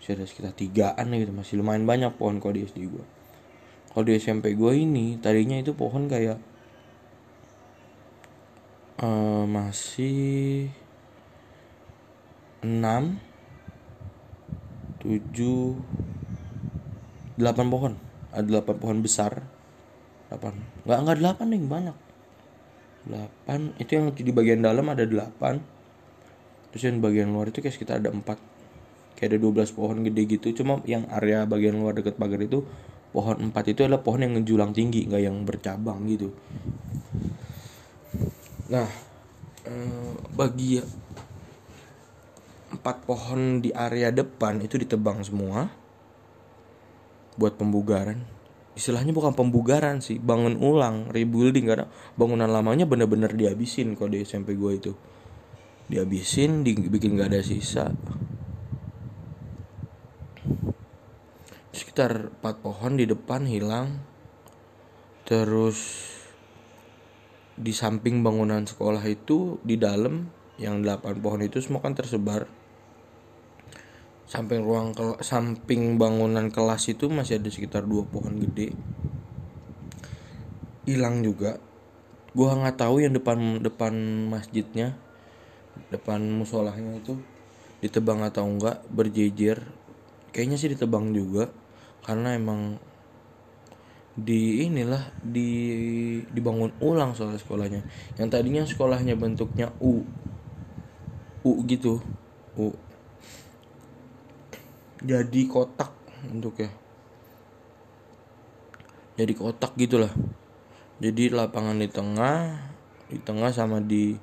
Ada 0.00 0.26
sekitar 0.26 0.56
tigaan 0.56 1.12
gitu 1.14 1.30
masih 1.30 1.62
lumayan 1.62 1.86
banyak 1.86 2.10
pohon 2.18 2.42
kalau 2.42 2.58
di 2.58 2.66
SD 2.66 2.88
gue 2.88 3.04
kalau 3.90 4.06
di 4.06 4.14
SMP 4.22 4.54
gue 4.54 4.72
ini 4.78 5.18
tadinya 5.18 5.58
itu 5.58 5.74
pohon 5.74 6.06
kayak 6.06 6.38
uh, 9.02 9.42
masih 9.50 10.70
6 12.62 12.70
7 15.02 16.19
delapan 17.40 17.66
pohon. 17.72 17.92
Ada 18.30 18.44
delapan 18.46 18.76
pohon 18.76 18.98
besar. 19.00 19.32
Delapan. 20.28 20.54
Nggak 20.86 20.98
nggak 21.02 21.18
delapan 21.18 21.46
nih 21.50 21.60
banyak. 21.64 21.96
Delapan. 23.08 23.60
Itu 23.80 23.90
yang 23.96 24.06
di 24.12 24.32
bagian 24.32 24.60
dalam 24.60 24.86
ada 24.92 25.04
delapan. 25.08 25.58
Terus 26.70 26.82
yang 26.86 27.02
bagian 27.02 27.32
luar 27.34 27.50
itu 27.50 27.58
kayak 27.58 27.74
sekitar 27.74 27.98
ada 27.98 28.12
empat. 28.12 28.38
Kayak 29.18 29.36
ada 29.36 29.64
12 29.66 29.76
pohon 29.76 29.96
gede 30.06 30.22
gitu. 30.38 30.62
Cuma 30.62 30.78
yang 30.86 31.08
area 31.10 31.48
bagian 31.48 31.80
luar 31.80 31.96
deket 31.96 32.20
pagar 32.20 32.38
itu 32.44 32.62
pohon 33.10 33.50
empat 33.50 33.74
itu 33.74 33.82
adalah 33.82 34.02
pohon 34.06 34.22
yang 34.22 34.38
ngejulang 34.38 34.70
tinggi 34.70 35.10
nggak 35.10 35.22
yang 35.22 35.36
bercabang 35.42 36.06
gitu. 36.06 36.30
Nah 38.70 38.86
eh, 39.66 40.14
bagi 40.30 40.78
empat 42.70 42.96
pohon 43.02 43.58
di 43.58 43.74
area 43.74 44.14
depan 44.14 44.62
itu 44.62 44.78
ditebang 44.78 45.26
semua 45.26 45.79
buat 47.40 47.56
pembugaran. 47.56 48.20
Istilahnya 48.76 49.16
bukan 49.16 49.32
pembugaran 49.32 50.04
sih 50.04 50.20
bangun 50.20 50.60
ulang 50.60 51.08
rebuilding 51.08 51.64
karena 51.64 51.88
bangunan 52.20 52.46
lamanya 52.46 52.84
bener-bener 52.84 53.32
dihabisin 53.32 53.96
kalau 53.96 54.12
di 54.12 54.20
SMP 54.20 54.52
gue 54.60 54.72
itu. 54.76 54.92
Dihabisin 55.88 56.60
dibikin 56.62 57.16
gak 57.16 57.32
ada 57.32 57.40
sisa. 57.40 57.88
Sekitar 61.72 62.28
4 62.44 62.60
pohon 62.60 63.00
di 63.00 63.08
depan 63.08 63.48
hilang. 63.48 64.04
Terus 65.24 66.06
di 67.56 67.72
samping 67.74 68.22
bangunan 68.22 68.68
sekolah 68.68 69.02
itu 69.08 69.58
di 69.64 69.80
dalam 69.80 70.30
yang 70.60 70.84
8 70.84 71.24
pohon 71.24 71.40
itu 71.40 71.58
semua 71.58 71.80
kan 71.80 71.96
tersebar 71.96 72.59
samping 74.30 74.62
ruang 74.62 74.94
kel 74.94 75.18
samping 75.26 75.98
bangunan 75.98 76.46
kelas 76.54 76.86
itu 76.94 77.10
masih 77.10 77.42
ada 77.42 77.50
sekitar 77.50 77.82
dua 77.82 78.06
pohon 78.06 78.38
gede. 78.38 78.70
Hilang 80.86 81.26
juga. 81.26 81.58
Gua 82.30 82.54
nggak 82.54 82.78
tahu 82.78 83.02
yang 83.02 83.10
depan 83.10 83.58
depan 83.58 83.90
masjidnya 84.30 84.94
depan 85.90 86.22
musolahnya 86.22 87.02
itu 87.02 87.18
ditebang 87.82 88.22
atau 88.22 88.46
enggak 88.46 88.86
berjejer. 88.86 89.66
Kayaknya 90.30 90.56
sih 90.62 90.70
ditebang 90.78 91.10
juga 91.10 91.50
karena 92.06 92.38
emang 92.38 92.78
di 94.14 94.62
inilah 94.62 95.10
di 95.26 95.50
dibangun 96.30 96.70
ulang 96.78 97.18
soal 97.18 97.34
sekolahnya. 97.34 97.82
Yang 98.14 98.28
tadinya 98.30 98.62
sekolahnya 98.62 99.18
bentuknya 99.18 99.74
U 99.82 100.06
U 101.42 101.50
gitu 101.66 101.98
U 102.54 102.89
jadi 105.00 105.40
kotak 105.48 105.92
untuk 106.28 106.60
ya. 106.60 106.70
Jadi 109.16 109.32
kotak 109.36 109.72
gitulah. 109.76 110.12
Jadi 111.00 111.32
lapangan 111.32 111.80
di 111.80 111.88
tengah 111.88 112.68
di 113.08 113.18
tengah 113.20 113.50
sama 113.50 113.80
di 113.80 114.14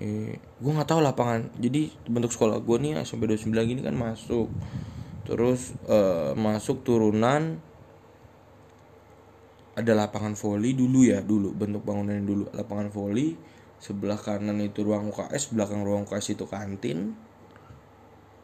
eh, 0.00 0.36
gue 0.36 0.72
nggak 0.72 0.88
tahu 0.88 1.00
lapangan. 1.00 1.48
Jadi 1.56 1.88
bentuk 2.08 2.32
sekolah 2.32 2.60
gue 2.60 2.76
nih 2.76 3.00
sampai 3.04 3.32
29 3.32 3.52
gini 3.64 3.80
kan 3.80 3.96
masuk. 3.96 4.52
Terus 5.24 5.72
eh, 5.88 6.32
masuk 6.36 6.84
turunan 6.84 7.60
ada 9.78 9.92
lapangan 9.94 10.34
voli 10.34 10.74
dulu 10.74 11.06
ya 11.06 11.24
dulu 11.24 11.56
bentuk 11.56 11.80
bangunan 11.84 12.20
dulu. 12.20 12.44
Lapangan 12.52 12.92
voli 12.92 13.36
sebelah 13.78 14.18
kanan 14.18 14.58
itu 14.60 14.82
ruang 14.82 15.08
UKS 15.14 15.54
belakang 15.54 15.86
ruang 15.86 16.04
UKS 16.04 16.34
itu 16.34 16.44
kantin 16.50 17.14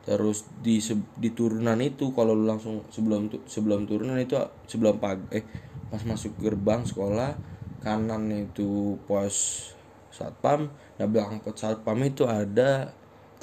terus 0.05 0.45
di 0.61 0.77
di 1.17 1.31
turunan 1.33 1.81
itu 1.81 2.13
kalau 2.13 2.37
lu 2.37 2.45
langsung 2.45 2.85
sebelum 2.93 3.33
sebelum 3.49 3.89
turunan 3.89 4.21
itu 4.21 4.37
sebelum 4.69 5.01
pag 5.01 5.19
eh 5.33 5.45
pas 5.89 6.03
masuk 6.05 6.37
gerbang 6.37 6.85
sekolah 6.85 7.33
kanan 7.81 8.29
itu 8.33 9.01
pos 9.09 9.69
satpam 10.13 10.69
nah 11.01 11.07
belakang 11.09 11.41
pos 11.41 11.57
satpam 11.57 11.99
itu 12.05 12.29
ada 12.29 12.93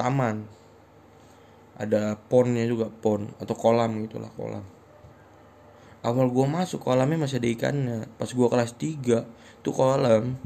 taman. 0.01 0.49
Ada 1.77 2.17
ponnya 2.29 2.65
juga 2.67 2.89
pon 2.89 3.31
atau 3.41 3.55
kolam 3.57 4.05
gitulah 4.05 4.29
kolam. 4.37 4.65
Awal 6.01 6.33
gua 6.33 6.45
masuk 6.49 6.81
kolamnya 6.81 7.25
masih 7.25 7.37
ada 7.41 7.49
ikannya. 7.49 7.99
Pas 8.17 8.29
gua 8.33 8.49
kelas 8.49 8.73
3 8.77 9.25
itu 9.61 9.69
kolam 9.69 10.37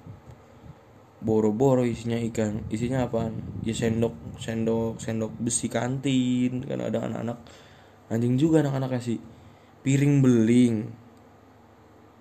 boro-boro 1.25 1.81
isinya 1.81 2.21
ikan. 2.29 2.61
Isinya 2.69 3.09
apa 3.09 3.33
ya 3.65 3.73
sendok 3.73 4.37
sendok 4.37 5.01
sendok 5.01 5.33
besi 5.41 5.65
kantin 5.67 6.61
kan 6.69 6.85
ada 6.85 7.01
anak-anak. 7.01 7.41
Anjing 8.13 8.37
juga 8.37 8.61
anak-anak 8.61 9.01
kasih 9.01 9.17
piring 9.81 10.21
beling. 10.21 10.75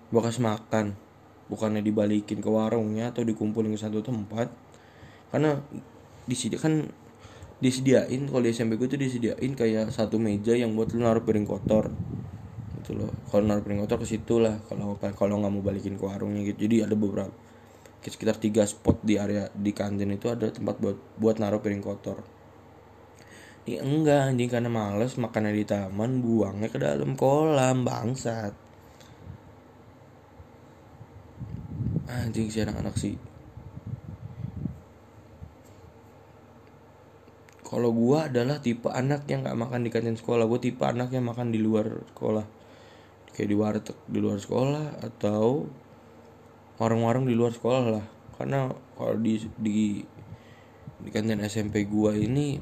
Bekas 0.09 0.41
makan. 0.41 0.97
Bukannya 1.45 1.85
dibalikin 1.85 2.41
ke 2.41 2.49
warungnya 2.49 3.13
atau 3.13 3.21
dikumpulin 3.21 3.69
ke 3.69 3.79
satu 3.79 4.01
tempat. 4.01 4.49
Karena 5.29 5.53
disediakan 6.25 6.89
disediain 7.61 8.25
kalau 8.27 8.41
di 8.41 8.51
SMP 8.51 8.75
gue 8.75 8.89
tuh 8.89 8.97
disediain 8.97 9.53
kayak 9.53 9.93
satu 9.93 10.17
meja 10.17 10.57
yang 10.57 10.73
buat 10.73 10.89
lu 10.97 11.05
naruh 11.05 11.21
piring 11.21 11.45
kotor. 11.45 11.93
Gitu 12.81 12.97
loh. 12.97 13.13
Kalau 13.29 13.45
naruh 13.45 13.61
piring 13.61 13.85
kotor 13.85 14.01
ke 14.01 14.09
situ 14.09 14.41
lah 14.41 14.57
kalau 14.65 14.97
kalau 14.97 15.37
nggak 15.37 15.53
mau 15.53 15.61
balikin 15.61 15.93
ke 15.93 16.01
warungnya 16.01 16.41
gitu. 16.41 16.65
Jadi 16.65 16.81
ada 16.81 16.97
beberapa 16.97 17.44
sekitar 18.13 18.37
tiga 18.37 18.65
spot 18.65 19.01
di 19.01 19.17
area 19.17 19.49
di 19.53 19.73
kantin 19.73 20.13
itu 20.13 20.29
ada 20.29 20.51
tempat 20.53 20.77
buat 20.77 20.97
buat 21.17 21.35
naruh 21.41 21.61
piring 21.61 21.81
kotor. 21.81 22.21
Ini 23.65 23.81
enggak 23.81 24.29
anjing 24.29 24.49
karena 24.53 24.69
males 24.69 25.17
makannya 25.17 25.57
di 25.57 25.65
taman 25.65 26.21
buangnya 26.21 26.69
ke 26.69 26.77
dalam 26.77 27.17
kolam 27.17 27.81
bangsat. 27.81 28.53
Anjing 32.05 32.53
si 32.53 32.61
anak-anak 32.61 32.93
sih. 32.93 33.17
Kalau 37.65 37.89
gua 37.89 38.29
adalah 38.29 38.61
tipe 38.61 38.93
anak 38.93 39.25
yang 39.25 39.41
nggak 39.41 39.57
makan 39.57 39.81
di 39.81 39.89
kantin 39.89 40.13
sekolah. 40.13 40.45
Gue 40.45 40.61
tipe 40.61 40.85
anak 40.85 41.09
yang 41.09 41.25
makan 41.25 41.49
di 41.49 41.57
luar 41.57 42.05
sekolah. 42.13 42.45
Kayak 43.33 43.49
di 43.49 43.55
warteg 43.57 43.97
di 44.05 44.19
luar 44.21 44.37
sekolah 44.37 45.01
atau 45.01 45.65
warung-warung 46.75 47.27
di 47.27 47.35
luar 47.35 47.55
sekolah 47.55 47.83
lah. 47.87 48.05
Karena 48.35 48.67
kalau 48.99 49.15
di 49.19 49.39
di 49.55 50.03
di 50.99 51.09
kantin 51.13 51.43
SMP 51.45 51.85
gua 51.85 52.15
ini 52.15 52.57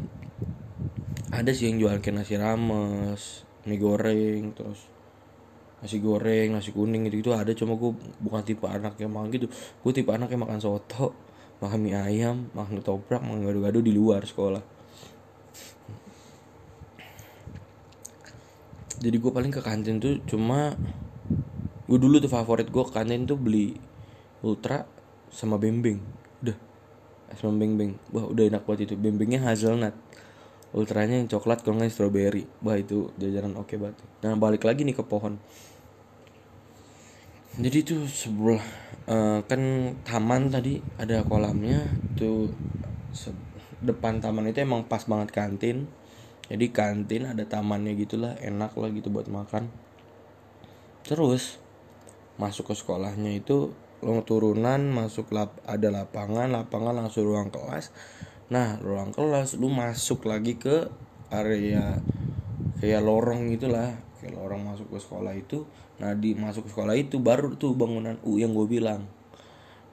ada 1.33 1.49
sih 1.49 1.69
yang 1.71 1.81
jual 1.81 1.97
kayak 1.97 2.21
nasi 2.21 2.37
rames 2.37 3.47
mie 3.65 3.79
goreng 3.81 4.53
terus 4.53 4.85
nasi 5.81 5.97
goreng 5.97 6.53
nasi 6.53 6.69
kuning 6.69 7.09
gitu, 7.09 7.25
gitu 7.25 7.31
ada. 7.33 7.51
Cuma 7.57 7.73
gue 7.73 7.91
bukan 8.21 8.41
tipe 8.45 8.69
anak 8.69 8.99
yang 9.01 9.11
makan 9.11 9.33
gitu. 9.33 9.49
Gue 9.81 9.91
tipe 9.91 10.13
anak 10.13 10.29
yang 10.29 10.45
makan 10.45 10.61
soto 10.61 11.15
makan 11.57 11.79
mie 11.81 11.97
ayam 11.97 12.53
makan 12.53 12.83
ketoprak 12.83 13.23
makan 13.23 13.49
gado-gado 13.49 13.79
di 13.81 13.91
luar 13.95 14.21
sekolah. 14.27 14.61
Jadi 19.03 19.17
gue 19.19 19.31
paling 19.35 19.51
ke 19.51 19.59
kantin 19.59 19.99
tuh 19.99 20.21
cuma 20.23 20.77
gue 21.89 21.99
dulu 21.99 22.23
tuh 22.23 22.31
favorit 22.31 22.69
gue 22.71 22.83
ke 22.87 22.93
kantin 22.95 23.27
tuh 23.27 23.35
beli 23.35 23.75
ultra 24.43 24.85
sama 25.31 25.57
bembeng 25.57 25.97
udah. 26.43 26.57
Sama 27.39 27.57
bembeng 27.57 27.97
wah 28.13 28.27
udah 28.29 28.43
enak 28.45 28.67
banget 28.67 28.91
itu. 28.91 28.95
Bembengnya 28.99 29.41
hazelnut. 29.41 29.95
Ultranya 30.73 31.21
yang 31.21 31.29
coklat 31.31 31.65
kalau 31.65 31.79
nggak 31.81 31.89
strawberry. 31.89 32.45
Wah 32.61 32.77
itu 32.77 33.09
jajanan 33.17 33.57
oke 33.57 33.73
okay 33.73 33.77
banget. 33.79 33.97
Nah 34.21 34.37
balik 34.37 34.67
lagi 34.67 34.85
nih 34.85 34.93
ke 34.93 35.01
pohon. 35.01 35.39
Jadi 37.53 37.77
itu 37.85 38.09
sebelah 38.09 38.65
uh, 39.05 39.45
kan 39.45 39.61
taman 40.01 40.49
tadi 40.49 40.81
ada 40.97 41.21
kolamnya 41.21 41.85
tuh 42.17 42.49
depan 43.77 44.17
taman 44.17 44.49
itu 44.49 44.65
emang 44.65 44.89
pas 44.89 45.05
banget 45.05 45.29
kantin. 45.29 45.85
Jadi 46.49 46.73
kantin 46.73 47.29
ada 47.29 47.45
tamannya 47.45 47.93
gitulah 47.93 48.33
enak 48.41 48.73
lah 48.73 48.89
gitu 48.89 49.13
buat 49.13 49.29
makan. 49.29 49.69
Terus 51.05 51.61
masuk 52.41 52.73
ke 52.73 52.75
sekolahnya 52.75 53.37
itu 53.37 53.77
lo 54.03 54.19
turunan 54.27 54.91
masuk 54.91 55.31
lap 55.31 55.55
ada 55.63 55.87
lapangan 55.87 56.51
lapangan 56.51 56.99
langsung 56.99 57.23
ruang 57.23 57.47
kelas. 57.49 57.95
Nah 58.51 58.75
ruang 58.83 59.15
kelas 59.15 59.55
lu 59.55 59.71
masuk 59.71 60.27
lagi 60.27 60.59
ke 60.59 60.91
area 61.31 61.97
kayak 62.83 63.01
lorong 63.01 63.49
gitulah. 63.55 63.95
Kayak 64.19 64.39
lorong 64.39 64.63
masuk 64.67 64.91
ke 64.91 64.99
sekolah 64.99 65.33
itu. 65.35 65.63
Nah 66.03 66.11
di 66.15 66.35
masuk 66.35 66.67
sekolah 66.67 66.95
itu 66.99 67.23
baru 67.23 67.55
tuh 67.55 67.75
bangunan 67.75 68.19
U 68.27 68.35
yang 68.35 68.51
gue 68.51 68.67
bilang. 68.67 69.07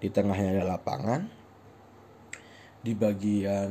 Di 0.02 0.10
tengahnya 0.10 0.58
ada 0.58 0.76
lapangan. 0.76 1.30
Di 2.82 2.92
bagian 2.98 3.70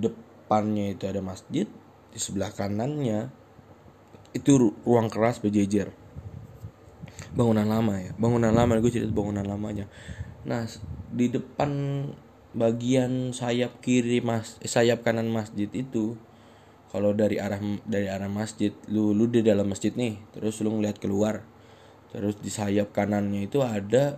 depannya 0.00 0.92
itu 0.92 1.08
ada 1.08 1.24
masjid. 1.24 1.64
Di 2.12 2.18
sebelah 2.20 2.52
kanannya 2.52 3.28
itu 4.36 4.76
ruang 4.84 5.08
kelas 5.08 5.40
berjejer 5.40 6.07
bangunan 7.34 7.66
lama 7.66 7.94
ya. 8.00 8.12
Bangunan 8.16 8.52
lama 8.52 8.78
gue 8.78 8.92
cerita 8.92 9.12
bangunan 9.12 9.44
lamanya. 9.44 9.88
Nah 10.48 10.64
di 11.12 11.32
depan 11.32 11.70
bagian 12.56 13.36
sayap 13.36 13.84
kiri 13.84 14.24
mas 14.24 14.56
eh, 14.64 14.70
sayap 14.70 15.04
kanan 15.04 15.28
masjid 15.28 15.68
itu 15.68 16.16
kalau 16.88 17.12
dari 17.12 17.36
arah 17.36 17.60
dari 17.84 18.08
arah 18.08 18.32
masjid 18.32 18.72
lu 18.88 19.12
lu 19.12 19.28
di 19.28 19.44
dalam 19.44 19.68
masjid 19.68 19.92
nih 19.92 20.16
terus 20.32 20.64
lu 20.64 20.72
ngeliat 20.72 20.96
keluar 20.96 21.44
terus 22.08 22.40
di 22.40 22.48
sayap 22.48 22.96
kanannya 22.96 23.44
itu 23.44 23.60
ada 23.60 24.16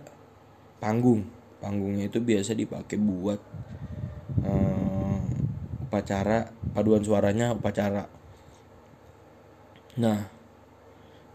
panggung. 0.81 1.27
Panggungnya 1.61 2.09
itu 2.09 2.17
biasa 2.17 2.57
dipakai 2.57 2.97
buat 2.97 3.37
um, 4.41 5.21
upacara 5.85 6.49
paduan 6.73 7.05
suaranya 7.05 7.53
upacara. 7.53 8.09
Nah 10.01 10.25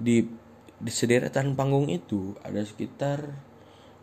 di 0.02 0.26
di 0.76 0.92
sederetan 0.92 1.56
panggung 1.56 1.88
itu 1.88 2.36
ada 2.44 2.60
sekitar 2.60 3.32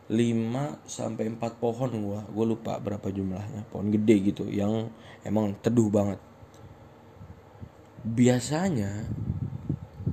5 0.10 0.84
sampai 0.84 1.32
4 1.32 1.62
pohon 1.62 1.92
gua. 2.02 2.22
Gua 2.28 2.46
lupa 2.46 2.76
berapa 2.82 3.08
jumlahnya. 3.08 3.70
Pohon 3.72 3.94
gede 3.94 4.16
gitu 4.34 4.50
yang 4.50 4.92
emang 5.24 5.56
teduh 5.64 5.88
banget. 5.88 6.20
Biasanya 8.04 9.08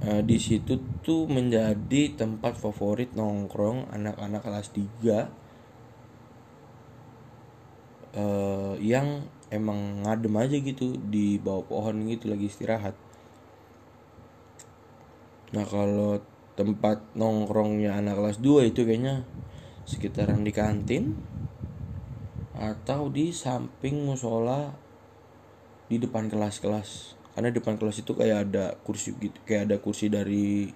uh, 0.06 0.22
di 0.22 0.38
situ 0.38 0.78
tuh 1.02 1.26
menjadi 1.26 2.14
tempat 2.14 2.54
favorit 2.54 3.10
nongkrong 3.18 3.90
anak-anak 3.90 4.40
kelas 4.46 4.68
3 4.70 5.26
uh, 8.14 8.74
yang 8.78 9.26
emang 9.50 10.06
ngadem 10.06 10.34
aja 10.38 10.56
gitu 10.62 10.94
di 11.10 11.36
bawah 11.42 11.66
pohon 11.66 12.06
gitu 12.06 12.30
lagi 12.30 12.46
istirahat. 12.46 12.94
Nah 15.50 15.66
kalau 15.66 16.22
tempat 16.60 17.16
nongkrongnya 17.16 17.96
anak 17.96 18.20
kelas 18.20 18.44
2 18.44 18.68
itu 18.68 18.84
kayaknya 18.84 19.24
sekitaran 19.88 20.44
di 20.44 20.52
kantin 20.52 21.16
atau 22.52 23.08
di 23.08 23.32
samping 23.32 24.04
musola 24.04 24.76
di 25.88 25.96
depan 25.96 26.28
kelas-kelas. 26.28 27.16
Karena 27.32 27.48
depan 27.48 27.80
kelas 27.80 28.04
itu 28.04 28.12
kayak 28.12 28.52
ada 28.52 28.76
kursi 28.84 29.16
gitu 29.16 29.40
kayak 29.48 29.72
ada 29.72 29.76
kursi 29.80 30.12
dari 30.12 30.68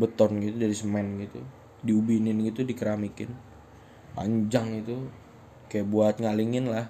beton 0.00 0.40
gitu 0.40 0.56
dari 0.56 0.72
semen 0.72 1.20
gitu. 1.20 1.44
Diubinin 1.84 2.40
gitu 2.48 2.64
dikeramikin. 2.64 3.28
Panjang 4.16 4.80
itu. 4.80 4.96
Kayak 5.68 5.92
buat 5.92 6.14
ngalingin 6.16 6.72
lah 6.72 6.88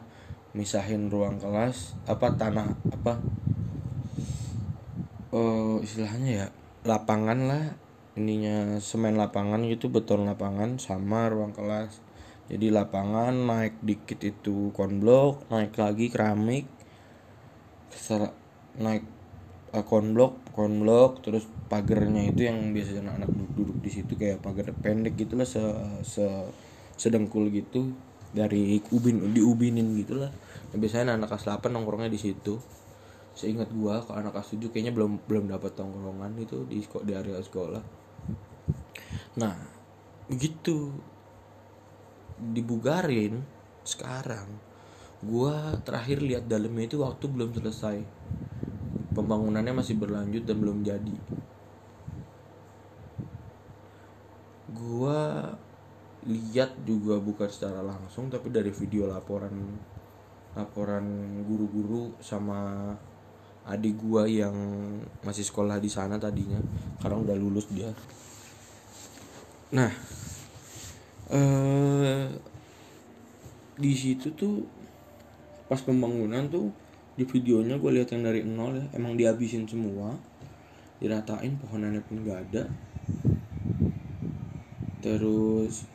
misahin 0.52 1.08
ruang 1.08 1.40
kelas 1.40 1.96
apa 2.04 2.36
tanah 2.36 2.76
apa 2.92 3.16
uh, 5.32 5.80
istilahnya 5.80 6.30
ya 6.44 6.46
lapangan 6.84 7.48
lah 7.48 7.64
ininya 8.12 8.76
semen 8.84 9.16
lapangan 9.16 9.64
gitu 9.64 9.88
beton 9.88 10.28
lapangan 10.28 10.76
sama 10.76 11.32
ruang 11.32 11.56
kelas. 11.56 12.00
Jadi 12.52 12.68
lapangan 12.68 13.32
naik 13.32 13.80
dikit 13.80 14.20
itu 14.20 14.74
konblok 14.76 15.48
naik 15.48 15.72
lagi 15.78 16.12
keramik 16.12 16.68
naik 18.76 19.04
uh, 19.72 19.84
konblok 19.84 20.40
konblok 20.52 21.24
terus 21.24 21.44
pagernya 21.68 22.28
itu 22.28 22.48
yang 22.48 22.72
biasanya 22.76 23.08
anak-anak 23.08 23.30
duduk-duduk 23.32 23.78
di 23.80 23.90
situ 23.92 24.12
kayak 24.16 24.44
pagar 24.44 24.72
pendek 24.76 25.16
gitulah 25.16 25.48
se, 25.48 25.60
se 26.04 26.24
sedengkul 26.96 27.48
gitu 27.48 27.92
dari 28.32 28.80
ubin 28.92 29.32
diubinin 29.32 29.92
gitulah 29.96 30.32
nah, 30.72 30.76
biasanya 30.76 31.20
anak 31.20 31.36
kelas 31.36 31.48
8 31.48 31.68
nongkrongnya 31.68 32.08
di 32.12 32.20
situ. 32.20 32.56
Seingat 33.32 33.72
gua 33.72 34.04
kalau 34.04 34.20
anak 34.20 34.36
kelas 34.36 34.60
7 34.60 34.68
kayaknya 34.72 34.92
belum 34.92 35.24
belum 35.24 35.48
dapat 35.48 35.72
tongkrongan 35.72 36.36
itu 36.36 36.68
di 36.68 36.84
di 36.84 37.12
area 37.16 37.40
sekolah 37.40 38.01
nah 39.32 39.56
begitu 40.28 40.92
dibugarin 42.36 43.40
sekarang 43.82 44.48
gua 45.22 45.78
terakhir 45.86 46.18
lihat 46.18 46.50
dalamnya 46.50 46.90
itu 46.90 46.98
waktu 46.98 47.24
belum 47.30 47.54
selesai. 47.54 48.02
Pembangunannya 49.14 49.76
masih 49.76 49.94
berlanjut 49.94 50.42
dan 50.42 50.56
belum 50.58 50.82
jadi. 50.82 51.16
Gua 54.72 55.46
lihat 56.26 56.74
juga 56.86 57.18
bukan 57.18 57.50
secara 57.50 57.82
langsung 57.82 58.30
tapi 58.30 58.50
dari 58.50 58.70
video 58.70 59.10
laporan 59.10 59.78
laporan 60.54 61.06
guru-guru 61.46 62.14
sama 62.22 62.94
adik 63.62 63.94
gua 64.02 64.26
yang 64.26 64.54
masih 65.22 65.46
sekolah 65.46 65.78
di 65.78 65.86
sana 65.86 66.18
tadinya 66.18 66.58
karena 66.98 67.16
udah 67.22 67.36
lulus 67.38 67.70
dia. 67.70 67.90
Nah 69.72 69.92
eh 71.32 72.28
di 73.72 73.92
situ 73.96 74.34
tuh 74.36 74.62
pas 75.66 75.80
pembangunan 75.80 76.44
tuh 76.52 76.68
di 77.16 77.24
videonya 77.24 77.80
gue 77.80 77.90
lihat 77.92 78.12
yang 78.12 78.24
dari 78.24 78.44
nol 78.44 78.76
ya 78.76 78.84
emang 78.96 79.16
dihabisin 79.16 79.64
semua 79.64 80.12
diratain 81.00 81.56
pohonannya 81.56 82.04
pun 82.04 82.22
gak 82.24 82.40
ada. 82.50 82.64
Terus 85.02 85.88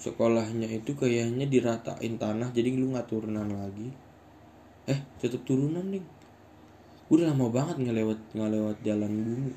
sekolahnya 0.00 0.70
itu 0.72 0.96
kayaknya 0.96 1.44
diratain 1.44 2.16
tanah 2.16 2.48
jadi 2.56 2.72
lu 2.72 2.96
nggak 2.96 3.04
turunan 3.04 3.44
lagi 3.44 3.92
eh 4.90 4.98
tetap 5.22 5.46
turunan 5.46 5.86
nih 5.86 6.02
udah 7.10 7.30
lama 7.30 7.46
banget 7.50 7.78
nggak 7.82 7.96
lewat 8.02 8.18
nggak 8.34 8.50
lewat 8.54 8.76
jalan 8.86 9.12
bumi. 9.22 9.52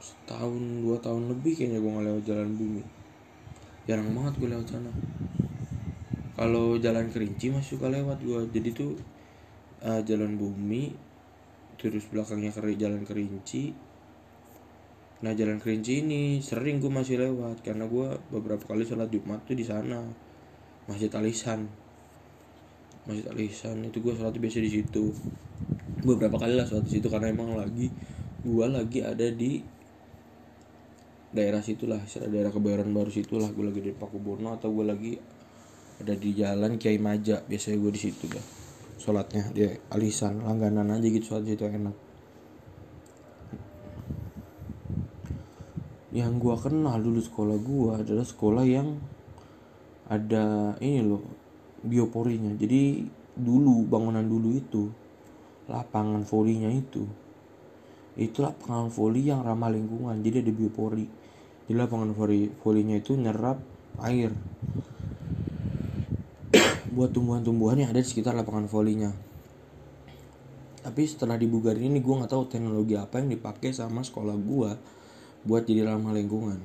Setahun 0.00 0.62
dua 0.84 0.96
tahun 1.04 1.28
lebih 1.32 1.52
kayaknya 1.56 1.80
gue 1.84 1.90
nggak 1.92 2.06
lewat 2.08 2.22
jalan 2.24 2.50
bumi. 2.56 2.82
Jarang 3.84 4.08
banget 4.16 4.34
gue 4.40 4.48
lewat 4.48 4.66
sana. 4.68 4.92
Kalau 6.38 6.80
jalan 6.80 7.12
kerinci 7.12 7.52
masih 7.52 7.76
suka 7.76 7.92
lewat 7.92 8.24
gue 8.24 8.40
jadi 8.52 8.70
tuh 8.72 8.96
uh, 9.84 10.00
jalan 10.04 10.40
bumi 10.40 10.96
terus 11.76 12.08
belakangnya 12.08 12.56
keri 12.56 12.80
jalan 12.80 13.04
kerinci. 13.04 13.76
Nah 15.18 15.32
jalan 15.36 15.60
kerinci 15.60 16.08
ini 16.08 16.40
sering 16.40 16.80
gue 16.80 16.88
masih 16.88 17.20
lewat 17.20 17.60
karena 17.60 17.84
gue 17.84 18.16
beberapa 18.32 18.64
kali 18.64 18.88
sholat 18.88 19.12
jumat 19.12 19.44
tuh 19.44 19.56
di 19.56 19.64
sana. 19.66 20.08
Masjid 20.88 21.12
alisan 21.12 21.87
masjid 23.08 23.24
alisan 23.32 23.80
itu 23.88 24.04
gue 24.04 24.12
sholat 24.12 24.36
biasa 24.36 24.60
di 24.60 24.70
situ. 24.70 25.16
Beberapa 26.04 26.36
kali 26.36 26.60
lah 26.60 26.68
sholat 26.68 26.84
di 26.84 27.00
situ 27.00 27.08
karena 27.08 27.32
emang 27.32 27.56
lagi 27.56 27.88
gue 28.44 28.66
lagi 28.68 29.00
ada 29.00 29.26
di 29.32 29.64
daerah 31.32 31.64
situlah 31.64 32.00
daerah 32.28 32.52
kebayoran 32.52 32.92
baru 32.92 33.08
situlah. 33.08 33.48
Gue 33.56 33.72
lagi 33.72 33.80
di 33.80 33.96
Pakubono 33.96 34.52
atau 34.52 34.68
gue 34.76 34.84
lagi 34.84 35.12
ada 36.04 36.12
di 36.12 36.36
jalan 36.36 36.76
Kiai 36.76 37.00
Maja. 37.00 37.40
Biasanya 37.40 37.80
gue 37.80 37.92
di 37.96 38.00
situ 38.04 38.28
dah 38.28 38.44
sholatnya 39.00 39.48
dia 39.56 39.72
alisan 39.88 40.44
langganan 40.44 40.92
aja 40.92 41.08
gitu 41.08 41.32
sholat 41.32 41.48
situ 41.48 41.64
enak. 41.64 41.96
Yang 46.12 46.32
gue 46.44 46.54
kenal 46.60 47.00
dulu 47.00 47.20
sekolah 47.24 47.56
gue 47.56 47.90
adalah 48.04 48.26
sekolah 48.28 48.64
yang 48.68 49.00
ada 50.08 50.76
ini 50.80 51.04
loh 51.04 51.37
bioporinya. 51.84 52.54
Jadi 52.56 53.06
dulu 53.38 53.86
bangunan 53.86 54.24
dulu 54.24 54.54
itu 54.54 54.90
lapangan 55.68 56.24
volinya 56.24 56.72
itu 56.72 57.04
itu 58.18 58.42
lapangan 58.42 58.90
voli 58.90 59.30
yang 59.30 59.46
ramah 59.46 59.70
lingkungan. 59.70 60.18
Jadi 60.26 60.42
ada 60.42 60.52
biopori. 60.52 61.06
Di 61.68 61.72
lapangan 61.76 62.10
voli 62.10 62.50
volinya 62.50 62.98
itu 62.98 63.14
nyerap 63.14 63.62
air. 64.02 64.34
Buat 66.98 67.14
tumbuhan-tumbuhan 67.14 67.78
yang 67.78 67.94
ada 67.94 68.02
di 68.02 68.08
sekitar 68.10 68.34
lapangan 68.34 68.66
volinya 68.66 69.28
tapi 70.88 71.04
setelah 71.04 71.36
dibugarin 71.36 71.92
ini 71.92 72.00
gue 72.00 72.14
nggak 72.16 72.32
tahu 72.32 72.48
teknologi 72.48 72.96
apa 72.96 73.20
yang 73.20 73.28
dipakai 73.28 73.76
sama 73.76 74.00
sekolah 74.00 74.32
gue 74.40 74.70
buat 75.44 75.62
jadi 75.68 75.84
ramah 75.84 76.16
lingkungan 76.16 76.56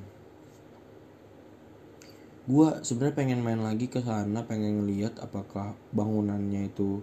gue 2.44 2.68
sebenarnya 2.84 3.16
pengen 3.16 3.40
main 3.40 3.56
lagi 3.56 3.88
ke 3.88 4.04
sana 4.04 4.44
pengen 4.44 4.84
ngeliat 4.84 5.16
apakah 5.20 5.72
bangunannya 5.96 6.68
itu. 6.68 7.00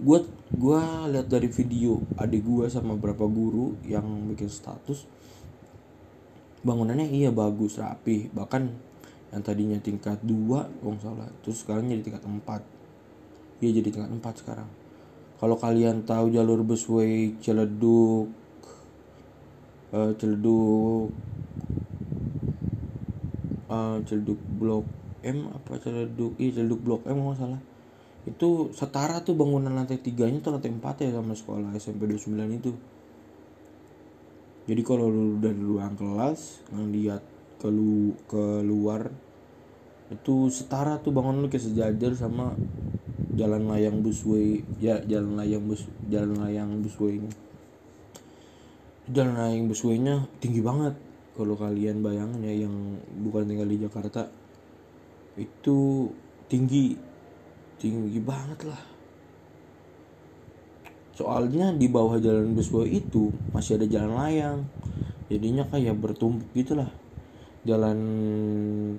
Gue 0.00 0.24
gue 0.54 0.80
lihat 1.12 1.28
dari 1.28 1.48
video 1.52 2.00
adik 2.16 2.46
gue 2.46 2.64
sama 2.72 2.96
beberapa 2.96 3.28
guru 3.28 3.76
yang 3.84 4.06
bikin 4.32 4.48
status 4.48 5.04
bangunannya 6.64 7.12
iya 7.12 7.28
bagus 7.28 7.76
rapi. 7.76 8.32
Bahkan 8.32 8.62
yang 9.30 9.42
tadinya 9.46 9.78
tingkat 9.78 10.18
2 10.26 10.82
kalau 10.82 10.98
salah 10.98 11.30
terus 11.46 11.62
sekarang 11.62 11.86
jadi 11.86 12.02
tingkat 12.02 12.24
4 12.26 13.62
iya 13.62 13.70
jadi 13.78 13.88
tingkat 13.92 14.10
4 14.16 14.40
sekarang. 14.42 14.68
Kalau 15.40 15.56
kalian 15.56 16.04
tahu 16.04 16.32
jalur 16.32 16.60
busway 16.64 17.32
Ciledug 17.40 18.28
uh, 19.92 20.12
Ciledug 20.16 21.12
uh, 23.70 24.02
Ciledug 24.04 24.40
Blok 24.58 24.86
M 25.22 25.48
apa 25.54 25.78
Ciledug 25.78 26.34
iya 26.36 26.58
Ciledug 26.58 26.80
Blok 26.82 27.02
M 27.06 27.22
nggak 27.22 27.38
salah. 27.38 27.62
Itu 28.26 28.74
setara 28.76 29.24
tuh 29.24 29.38
bangunan 29.38 29.72
lantai 29.72 30.02
tiganya 30.02 30.42
tuh 30.44 30.52
lantai 30.58 30.74
4 30.74 31.06
ya 31.06 31.10
sama 31.16 31.32
sekolah 31.32 31.70
SMP 31.78 32.04
29 32.04 32.36
itu. 32.58 32.72
Jadi 34.68 34.82
kalau 34.84 35.08
lu 35.08 35.40
dari 35.40 35.56
ruang 35.56 35.96
kelas 35.96 36.68
ngeliat 36.74 37.22
ke 37.60 37.68
lu 37.72 38.12
keluar 38.28 39.08
itu 40.10 40.50
setara 40.50 40.98
tuh 40.98 41.14
bangunan 41.14 41.46
lu 41.46 41.48
kayak 41.48 41.70
sejajar 41.70 42.12
sama 42.18 42.58
jalan 43.30 43.70
layang 43.70 44.02
busway 44.02 44.60
ya 44.82 44.98
jalan 45.06 45.38
layang 45.38 45.70
bus 45.70 45.86
jalan 46.10 46.34
layang 46.42 46.82
buswaynya 46.82 47.30
jalan 49.06 49.34
layang 49.38 49.70
buswaynya 49.70 50.26
tinggi 50.42 50.58
banget 50.58 50.98
kalau 51.40 51.56
kalian 51.56 52.04
bayangin 52.04 52.44
ya 52.44 52.68
yang 52.68 53.00
bukan 53.24 53.48
tinggal 53.48 53.64
di 53.64 53.80
Jakarta 53.80 54.28
itu 55.40 56.04
tinggi 56.52 56.92
tinggi 57.80 58.20
banget 58.20 58.68
lah. 58.68 58.82
Soalnya 61.16 61.72
di 61.72 61.88
bawah 61.88 62.20
jalan 62.20 62.52
busway 62.52 63.00
itu 63.00 63.32
masih 63.56 63.80
ada 63.80 63.88
jalan 63.88 64.20
layang. 64.20 64.58
Jadinya 65.32 65.64
kayak 65.64 65.96
bertumpuk 65.96 66.52
gitulah 66.52 66.92
jalan 67.64 67.98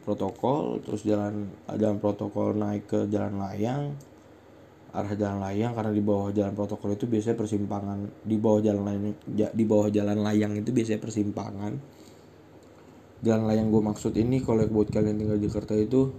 protokol 0.02 0.82
terus 0.86 1.02
jalan 1.06 1.50
jalan 1.70 1.98
protokol 2.02 2.58
naik 2.58 2.90
ke 2.90 3.06
jalan 3.14 3.38
layang. 3.38 3.94
Arah 4.92 5.14
jalan 5.14 5.40
layang 5.46 5.72
karena 5.78 5.94
di 5.94 6.04
bawah 6.04 6.34
jalan 6.34 6.58
protokol 6.58 6.98
itu 6.98 7.06
biasanya 7.06 7.38
persimpangan. 7.38 8.00
Di 8.26 8.38
bawah 8.42 8.62
jalan 8.66 8.82
layang 8.82 9.06
di 9.30 9.64
bawah 9.70 9.94
jalan 9.94 10.26
layang 10.26 10.58
itu 10.58 10.74
biasanya 10.74 10.98
persimpangan 10.98 12.01
jalan 13.22 13.50
layang 13.50 13.70
gue 13.70 13.82
maksud 13.82 14.14
ini 14.18 14.42
kalau 14.42 14.66
buat 14.66 14.90
kalian 14.90 15.18
tinggal 15.22 15.38
di 15.38 15.46
Jakarta 15.50 15.78
itu 15.78 16.10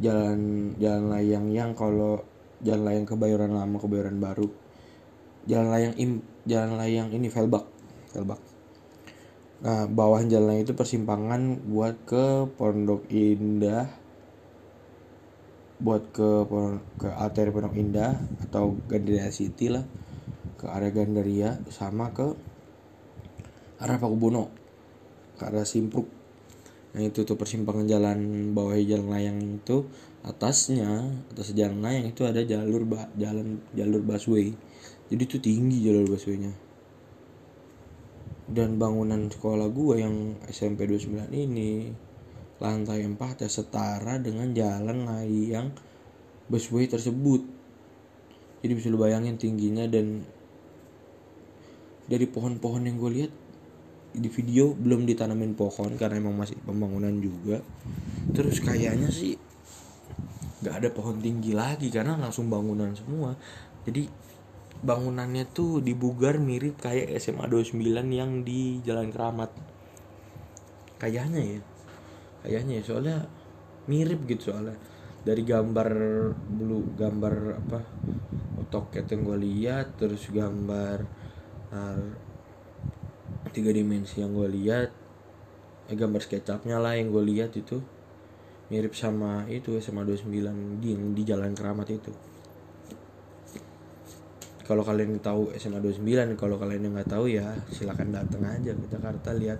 jalan 0.00 0.72
jalan 0.80 1.12
layang 1.12 1.46
yang 1.52 1.72
kalau 1.76 2.24
jalan 2.64 2.84
layang 2.88 3.06
kebayoran 3.06 3.52
lama 3.54 3.76
kebayoran 3.78 4.18
baru. 4.18 4.48
Jalan 5.48 5.68
layang 5.72 5.94
im 5.96 6.20
jalan 6.44 6.80
layang 6.80 7.08
ini 7.12 7.28
Velbak 7.28 7.64
Velbak 8.12 8.40
nah 9.58 9.90
bawah 9.90 10.22
jalan 10.28 10.54
layang 10.54 10.64
itu 10.68 10.76
persimpangan 10.76 11.56
buat 11.66 12.04
ke 12.04 12.46
Pondok 12.56 13.08
Indah 13.10 13.90
buat 15.80 16.08
ke 16.12 16.46
ke 17.00 17.08
arteri 17.10 17.48
Pondok 17.48 17.74
Indah 17.80 18.16
atau 18.44 18.76
Gandaria 18.86 19.32
City 19.34 19.72
lah 19.72 19.82
ke 20.60 20.68
area 20.68 20.92
Gandaria 20.92 21.56
sama 21.72 22.12
ke 22.12 22.36
arah 23.82 23.98
Pakubono 23.98 24.67
ke 25.38 25.46
arah 25.46 25.62
Simpruk 25.62 26.18
Nah 26.98 27.04
itu 27.04 27.20
tuh 27.24 27.36
persimpangan 27.36 27.84
jalan 27.84 28.50
bawah 28.56 28.74
jalan 28.80 29.12
layang 29.12 29.38
itu 29.60 29.84
atasnya 30.24 31.04
atas 31.30 31.52
jalan 31.52 31.84
layang 31.84 32.10
itu 32.10 32.24
ada 32.24 32.40
jalur 32.40 32.88
ba, 32.88 33.06
jalan 33.14 33.60
jalur 33.76 34.00
busway. 34.00 34.56
Jadi 35.12 35.22
itu 35.24 35.36
tinggi 35.40 35.84
jalur 35.84 36.08
buswaynya. 36.08 36.52
Dan 38.48 38.80
bangunan 38.80 39.28
sekolah 39.28 39.68
gua 39.68 40.00
yang 40.00 40.40
SMP 40.48 40.88
29 40.88 41.28
ini 41.36 41.92
lantai 42.58 43.04
4 43.04 43.44
ya 43.44 43.48
setara 43.52 44.16
dengan 44.16 44.50
jalan 44.56 45.04
layang 45.04 45.76
busway 46.48 46.88
tersebut. 46.88 47.44
Jadi 48.64 48.72
bisa 48.74 48.88
lu 48.88 48.98
bayangin 48.98 49.36
tingginya 49.36 49.84
dan 49.86 50.24
dari 52.08 52.24
pohon-pohon 52.24 52.88
yang 52.88 52.96
gue 52.96 53.10
lihat 53.22 53.32
di 54.12 54.28
video 54.32 54.72
belum 54.72 55.04
ditanamin 55.04 55.52
pohon 55.52 55.94
karena 56.00 56.18
emang 56.20 56.36
masih 56.36 56.56
pembangunan 56.64 57.12
juga. 57.20 57.60
Terus 58.32 58.60
kayaknya 58.64 59.12
sih 59.12 59.36
nggak 60.58 60.74
ada 60.74 60.88
pohon 60.90 61.22
tinggi 61.22 61.54
lagi 61.54 61.92
karena 61.92 62.16
langsung 62.18 62.48
bangunan 62.48 62.92
semua. 62.96 63.36
Jadi 63.84 64.08
bangunannya 64.78 65.50
tuh 65.50 65.82
dibugar 65.82 66.38
mirip 66.38 66.78
kayak 66.78 67.14
SMA 67.18 67.46
29 67.50 67.78
yang 68.10 68.42
di 68.42 68.78
Jalan 68.82 69.10
Keramat. 69.10 69.50
Kayaknya 70.98 71.40
ya. 71.40 71.60
Kayaknya 72.46 72.72
ya. 72.80 72.82
Soalnya 72.82 73.16
mirip 73.86 74.24
gitu 74.26 74.50
soalnya. 74.50 74.76
Dari 75.22 75.42
gambar 75.44 75.88
dulu 76.48 76.94
gambar 76.96 77.34
apa 77.58 77.78
otoket 78.68 79.08
yang 79.12 79.22
gue 79.24 79.38
lihat 79.40 79.96
terus 79.96 80.28
gambar 80.28 80.98
uh, 81.72 82.27
tiga 83.58 83.74
dimensi 83.74 84.22
yang 84.22 84.30
gue 84.30 84.46
lihat 84.54 84.88
eh, 85.90 85.96
gambar 85.98 86.22
SketchUpnya 86.22 86.78
lah 86.78 86.94
yang 86.94 87.10
gue 87.10 87.24
lihat 87.26 87.58
itu 87.58 87.82
mirip 88.70 88.94
sama 88.94 89.48
itu 89.50 89.74
SMA 89.82 90.06
29 90.06 90.78
di 90.78 90.94
di 90.94 91.22
Jalan 91.26 91.56
Keramat 91.58 91.88
itu. 91.90 92.12
Kalau 94.62 94.84
kalian 94.84 95.16
tahu 95.24 95.56
SMA 95.56 95.80
29 95.80 96.36
kalau 96.36 96.60
kalian 96.60 96.86
yang 96.86 96.94
nggak 96.94 97.08
tahu 97.08 97.24
ya 97.32 97.56
silakan 97.72 98.12
datang 98.12 98.44
aja 98.44 98.76
ke 98.76 98.86
Jakarta 98.86 99.32
lihat 99.32 99.58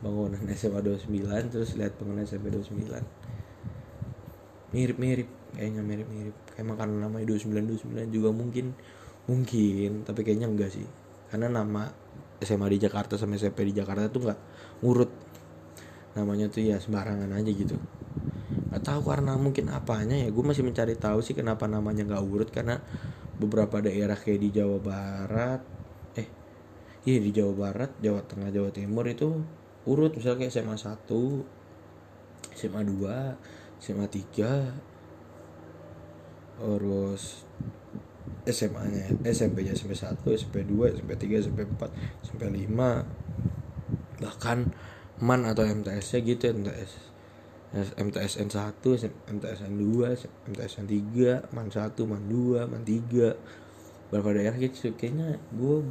bangunan 0.00 0.40
SMA 0.58 0.80
29 0.80 1.52
terus 1.52 1.76
lihat 1.76 1.94
bangunan 2.00 2.24
SMP 2.24 2.48
29 2.50 3.28
mirip-mirip 4.72 5.28
kayaknya 5.52 5.82
mirip-mirip. 5.84 6.34
Kayak 6.56 6.66
makan 6.72 6.88
namanya 7.04 7.24
29 7.28 7.84
29 7.84 8.08
juga 8.08 8.30
mungkin 8.32 8.72
mungkin 9.28 10.08
tapi 10.08 10.20
kayaknya 10.24 10.48
enggak 10.48 10.72
sih. 10.72 10.88
Karena 11.28 11.52
nama 11.52 11.92
SMA 12.38 12.66
di 12.70 12.78
Jakarta 12.78 13.18
sama 13.18 13.34
SMP 13.34 13.66
di 13.66 13.74
Jakarta 13.74 14.06
tuh 14.10 14.22
nggak 14.26 14.40
ngurut. 14.82 15.10
Namanya 16.14 16.46
tuh 16.50 16.62
ya 16.62 16.78
sembarangan 16.78 17.30
aja 17.34 17.50
gitu. 17.50 17.76
Nggak 18.68 18.82
tahu 18.84 19.00
karena 19.06 19.32
mungkin 19.34 19.72
apanya 19.72 20.14
ya 20.14 20.28
gue 20.30 20.44
masih 20.44 20.62
mencari 20.62 20.94
tahu 20.94 21.24
sih 21.24 21.34
kenapa 21.34 21.66
namanya 21.66 22.04
nggak 22.04 22.22
urut 22.22 22.50
karena 22.52 22.78
beberapa 23.38 23.80
daerah 23.80 24.18
kayak 24.18 24.40
di 24.42 24.50
Jawa 24.50 24.78
Barat 24.82 25.62
eh 26.18 26.28
iya 27.06 27.18
di 27.22 27.30
Jawa 27.30 27.54
Barat 27.54 27.90
Jawa 28.02 28.20
Tengah 28.26 28.50
Jawa 28.52 28.70
Timur 28.74 29.06
itu 29.08 29.40
urut. 29.88 30.12
Misalnya 30.14 30.46
kayak 30.46 30.52
SMA 30.52 30.76
1 30.76 31.08
SMA 32.54 32.82
2 32.82 33.82
SMA 33.82 34.06
3 34.10 34.98
terus 36.58 37.46
SMA-nya 38.48 39.12
SMP-nya 39.26 39.72
SMP 39.76 39.92
1, 39.94 40.18
SMP 40.24 40.64
2, 40.64 40.96
SMP 40.96 41.12
3, 41.16 41.44
SMP 41.44 41.60
4, 41.64 42.24
SMP 42.24 42.42
5 42.48 44.22
bahkan 44.22 44.70
MAN 45.18 45.46
atau 45.46 45.66
MTS-nya 45.66 46.18
gitu 46.22 46.50
MTS 46.54 46.92
MTSN 48.00 48.48
1, 48.48 48.80
MTSN 49.28 49.72
2, 49.76 50.48
MTSN 50.48 50.86
3, 50.88 51.52
MAN 51.52 51.68
1, 51.68 51.92
MAN 52.08 52.22
2, 52.24 52.64
MAN 52.64 52.82
3 52.82 53.36
beberapa 54.08 54.40
daerah 54.40 54.56
gitu 54.56 54.96
kayaknya 54.96 55.36
gue 55.52 55.84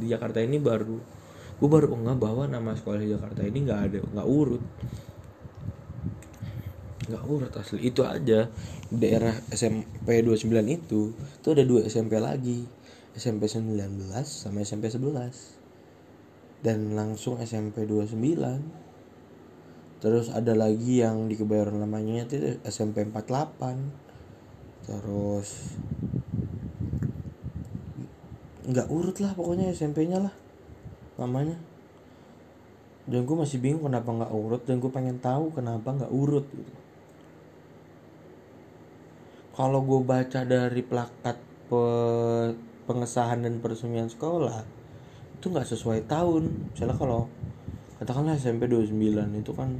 di 0.00 0.06
Jakarta 0.08 0.40
ini 0.40 0.56
baru 0.56 0.96
gue 1.60 1.68
baru 1.68 1.92
nggak 1.92 2.16
bahwa 2.16 2.48
nama 2.48 2.72
sekolah 2.72 3.04
di 3.04 3.12
Jakarta 3.12 3.44
ini 3.44 3.68
nggak 3.68 3.80
ada 3.84 3.98
nggak 4.00 4.28
urut 4.28 4.64
nggak 7.10 7.26
urut 7.26 7.52
asli. 7.58 7.90
Itu 7.90 8.06
aja. 8.06 8.46
Daerah 8.94 9.34
SMP 9.50 10.22
29 10.22 10.46
itu 10.70 11.10
itu 11.14 11.48
ada 11.50 11.64
dua 11.66 11.82
SMP 11.90 12.22
lagi. 12.22 12.80
SMP 13.10 13.50
19 13.50 14.06
sama 14.22 14.62
SMP 14.62 14.86
11 14.86 16.62
dan 16.62 16.94
langsung 16.94 17.42
SMP 17.42 17.82
29 17.82 18.14
terus 20.00 20.30
ada 20.32 20.54
lagi 20.56 21.02
yang 21.04 21.28
di 21.28 21.36
kebayoran 21.36 21.76
namanya 21.82 22.24
itu 22.24 22.56
SMP 22.64 23.04
48 23.04 24.88
terus 24.88 25.76
nggak 28.70 28.88
urut 28.88 29.18
lah 29.18 29.34
pokoknya 29.34 29.74
SMP-nya 29.74 30.22
lah 30.22 30.34
namanya. 31.18 31.58
Dan 33.10 33.26
gue 33.26 33.36
masih 33.36 33.58
bingung 33.58 33.90
kenapa 33.90 34.06
nggak 34.06 34.32
urut 34.32 34.62
dan 34.64 34.78
gue 34.78 34.88
pengen 34.88 35.18
tahu 35.18 35.50
kenapa 35.50 35.90
nggak 35.90 36.12
urut 36.14 36.46
gitu 36.46 36.79
kalau 39.60 39.84
gue 39.84 40.00
baca 40.08 40.40
dari 40.48 40.80
plakat 40.80 41.36
pe 41.68 41.84
pengesahan 42.88 43.44
dan 43.44 43.60
peresmian 43.60 44.08
sekolah 44.08 44.64
itu 45.36 45.52
nggak 45.52 45.68
sesuai 45.68 46.08
tahun. 46.08 46.72
Misalnya 46.72 46.96
kalau 46.96 47.28
katakanlah 48.00 48.40
SMP 48.40 48.72
29 48.72 48.96
itu 49.36 49.52
kan 49.52 49.76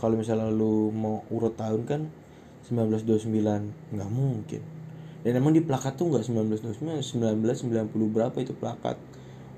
kalau 0.00 0.16
misalnya 0.16 0.48
lu 0.48 0.88
mau 0.96 1.20
urut 1.28 1.52
tahun 1.60 1.84
kan 1.84 2.08
1929 2.72 3.28
nggak 3.92 4.10
mungkin. 4.16 4.64
Dan 5.20 5.32
emang 5.36 5.52
di 5.52 5.60
plakat 5.60 6.00
tuh 6.00 6.08
nggak 6.08 6.24
1929 6.32 7.04
1990 7.04 8.16
berapa 8.16 8.36
itu 8.40 8.56
plakat. 8.56 8.96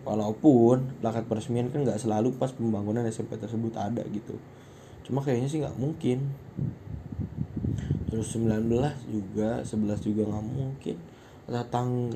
Walaupun 0.02 0.98
plakat 0.98 1.30
peresmian 1.30 1.70
kan 1.70 1.86
nggak 1.86 2.02
selalu 2.02 2.34
pas 2.42 2.50
pembangunan 2.50 3.06
SMP 3.06 3.38
tersebut 3.38 3.70
ada 3.78 4.02
gitu. 4.10 4.34
Cuma 5.06 5.22
kayaknya 5.22 5.46
sih 5.46 5.62
nggak 5.62 5.78
mungkin 5.78 6.34
terus 8.14 8.38
19 8.38 8.70
juga 9.10 9.58
11 9.66 10.06
juga 10.06 10.22
nggak 10.30 10.46
mungkin. 10.54 10.96
Datang 11.50 12.14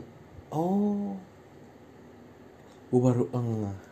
oh 0.55 1.19
gue 2.89 3.01
baru 3.03 3.27
enggak 3.35 3.89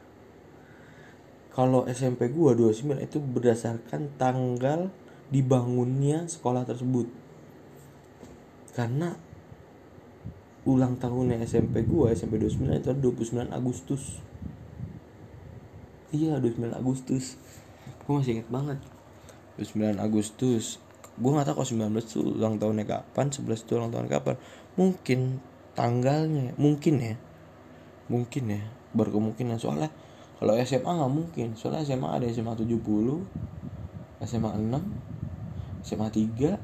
kalau 1.56 1.88
SMP 1.88 2.28
gua 2.28 2.52
29 2.52 3.00
itu 3.00 3.16
berdasarkan 3.16 4.12
tanggal 4.20 4.92
dibangunnya 5.32 6.28
sekolah 6.28 6.68
tersebut. 6.68 7.08
Karena 8.76 9.16
ulang 10.68 11.00
tahunnya 11.00 11.40
SMP 11.48 11.88
gua 11.88 12.12
SMP 12.12 12.36
29 12.36 12.76
itu 12.76 12.92
29 12.92 13.56
Agustus. 13.56 14.20
Iya 16.12 16.36
29 16.44 16.76
Agustus. 16.76 17.40
Gua 18.04 18.20
masih 18.20 18.36
inget 18.36 18.52
banget. 18.52 18.76
29 19.56 19.96
Agustus 19.96 20.76
gua 21.16 21.30
nggak 21.40 21.46
tahu 21.52 21.56
kalau 21.64 21.68
19 21.88 22.12
tuh 22.12 22.24
ulang 22.36 22.56
tahunnya 22.60 22.84
kapan 22.84 23.26
11 23.32 23.64
itu 23.64 23.72
ulang 23.76 23.90
tahunnya 23.92 24.12
kapan. 24.12 24.36
Mungkin 24.76 25.20
tanggalnya 25.72 26.52
mungkin 26.60 26.94
ya. 27.00 27.14
Mungkin 28.12 28.44
ya 28.52 28.62
berkemungkinan. 28.92 29.56
Soalnya 29.56 29.88
kalau 30.36 30.52
SMA 30.60 30.92
nggak 30.92 31.12
mungkin. 31.12 31.48
Soalnya 31.56 31.84
SMA 31.84 32.08
ada 32.08 32.26
SMA 32.28 32.52
70 32.52 32.76
SMA 34.24 34.50
6 34.56 35.84
SMA 35.86 36.08
3 36.10 36.56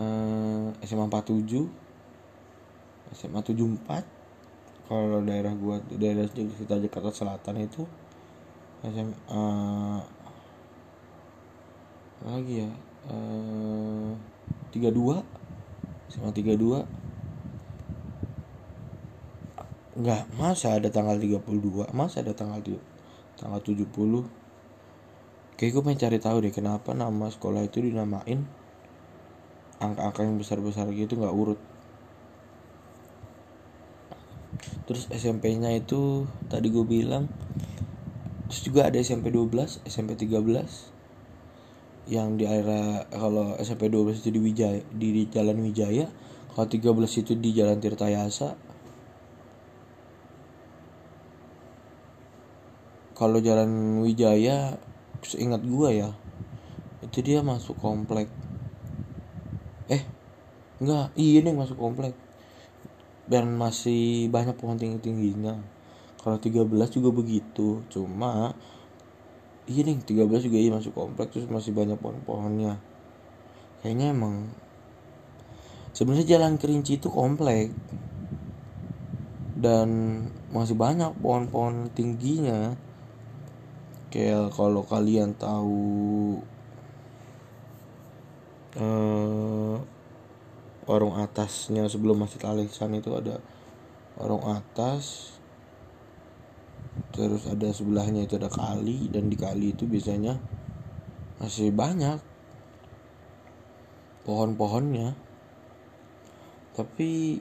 eh, 0.00 0.66
SMA 0.82 1.04
47 1.06 1.68
SMA 3.14 3.40
74 3.46 4.24
kalau 4.84 5.22
daerah 5.24 5.54
gua 5.56 5.80
daerah 5.86 6.28
kita 6.28 6.76
Jakarta 6.82 7.14
Selatan 7.14 7.62
itu 7.62 7.86
SMA 8.84 9.44
lagi 12.24 12.64
ya? 12.64 12.70
Uh, 13.04 14.16
32 14.72 15.20
SMA 16.08 16.30
32 16.32 16.84
Enggak, 19.94 20.26
masa 20.34 20.74
ada 20.74 20.90
tanggal 20.90 21.14
32 21.20 21.46
Masa 21.94 22.24
ada 22.24 22.34
tanggal 22.34 22.58
tanggal 23.38 23.60
70 23.62 23.86
Kayak 25.54 25.70
gue 25.70 25.82
pengen 25.86 26.00
cari 26.02 26.18
tahu 26.18 26.36
deh 26.42 26.50
kenapa 26.50 26.90
nama 26.98 27.30
sekolah 27.30 27.62
itu 27.62 27.78
dinamain 27.78 28.42
angka-angka 29.78 30.26
yang 30.26 30.36
besar-besar 30.40 30.90
gitu 30.90 31.14
nggak 31.14 31.34
urut. 31.34 31.60
Terus 34.90 35.06
SMP-nya 35.14 35.70
itu 35.78 36.26
tadi 36.50 36.74
gue 36.74 36.82
bilang 36.82 37.30
terus 38.50 38.60
juga 38.66 38.90
ada 38.90 38.98
SMP 39.00 39.30
12 39.32 39.86
SMP 39.88 40.18
13 40.18 40.93
yang 42.04 42.36
di 42.36 42.44
area 42.44 43.08
kalau 43.08 43.56
SMP 43.56 43.88
12 43.88 44.20
itu 44.20 44.30
di 44.34 44.40
Wijaya 44.40 44.80
di, 44.92 45.24
Jalan 45.32 45.58
Wijaya 45.64 46.06
kalau 46.52 46.68
13 46.68 47.20
itu 47.24 47.32
di 47.34 47.50
Jalan 47.56 47.80
Tirtayasa. 47.80 48.54
Kalau 53.14 53.38
Jalan 53.38 54.02
Wijaya 54.02 54.74
ingat 55.38 55.62
gue 55.64 55.90
ya 55.90 56.10
itu 57.00 57.18
dia 57.24 57.40
masuk 57.40 57.78
komplek. 57.80 58.28
Eh 59.88 60.02
enggak 60.82 61.14
iya 61.16 61.40
nih 61.40 61.56
masuk 61.56 61.78
komplek. 61.80 62.12
Dan 63.24 63.56
masih 63.56 64.28
banyak 64.28 64.52
pohon 64.60 64.76
tinggi 64.76 65.00
tingginya 65.00 65.56
kalau 66.24 66.40
13 66.40 66.72
juga 66.88 67.10
begitu 67.12 67.84
cuma 67.92 68.56
iya 69.64 69.80
nih 69.84 69.96
13 70.04 70.46
juga 70.46 70.58
iya 70.60 70.70
masuk 70.72 70.92
komplek 70.92 71.32
terus 71.32 71.48
masih 71.48 71.72
banyak 71.72 71.96
pohon-pohonnya. 71.96 72.76
Kayaknya 73.80 74.06
emang 74.12 74.52
sebenarnya 75.96 76.36
jalan 76.36 76.60
kerinci 76.60 77.00
itu 77.00 77.08
komplek. 77.08 77.72
Dan 79.54 79.88
masih 80.52 80.76
banyak 80.76 81.16
pohon-pohon 81.24 81.88
tingginya. 81.96 82.76
Kayak 84.12 84.52
kalau 84.52 84.84
kalian 84.84 85.34
tahu 85.34 86.38
eh, 88.78 89.76
warung 90.84 91.16
atasnya 91.16 91.88
sebelum 91.88 92.22
masjid 92.22 92.44
Al 92.44 92.60
Ihsan 92.62 92.94
itu 92.94 93.10
ada 93.16 93.40
warung 94.20 94.44
atas 94.46 95.33
terus 97.14 97.46
ada 97.46 97.70
sebelahnya 97.70 98.26
itu 98.26 98.38
ada 98.38 98.50
kali 98.50 99.10
dan 99.10 99.30
di 99.30 99.36
kali 99.38 99.70
itu 99.74 99.86
biasanya 99.86 100.38
masih 101.38 101.70
banyak 101.70 102.18
pohon-pohonnya. 104.26 105.14
Tapi 106.74 107.38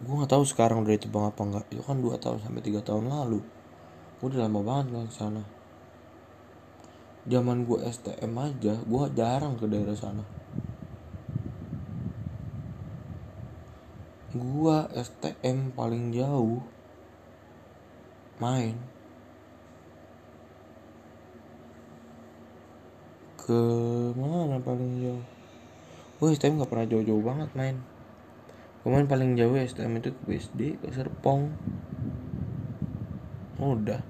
gue 0.00 0.14
nggak 0.16 0.32
tahu 0.32 0.44
sekarang 0.48 0.84
udah 0.84 0.96
bang 0.96 1.26
apa 1.28 1.40
enggak 1.44 1.66
itu 1.68 1.82
kan 1.84 2.00
dua 2.00 2.16
tahun 2.16 2.40
sampai 2.40 2.62
tiga 2.64 2.80
tahun 2.80 3.12
lalu. 3.12 3.40
Gue 4.20 4.26
udah 4.32 4.48
lama 4.48 4.60
banget 4.64 4.86
kan 4.96 5.08
sana. 5.12 5.42
Zaman 7.28 7.68
gue 7.68 7.78
STM 7.84 8.32
aja 8.40 8.74
gue 8.80 9.04
jarang 9.12 9.60
ke 9.60 9.68
daerah 9.68 9.96
sana. 9.96 10.24
Gua 14.30 14.86
STM 14.94 15.74
paling 15.74 16.14
jauh 16.14 16.62
main 18.38 18.78
ke 23.50 23.62
mana 24.14 24.62
paling 24.62 25.02
jauh? 25.02 25.24
Gua 26.22 26.30
STM 26.30 26.62
gak 26.62 26.70
pernah 26.70 26.86
jauh-jauh 26.86 27.18
banget 27.18 27.50
main. 27.58 27.82
Main 28.86 29.10
paling 29.10 29.34
jauh 29.34 29.58
STM 29.58 29.98
itu 29.98 30.14
ke 30.14 30.22
BSD 30.30 30.78
ke 30.78 30.86
Serpong 30.94 31.50
udah. 33.58 34.00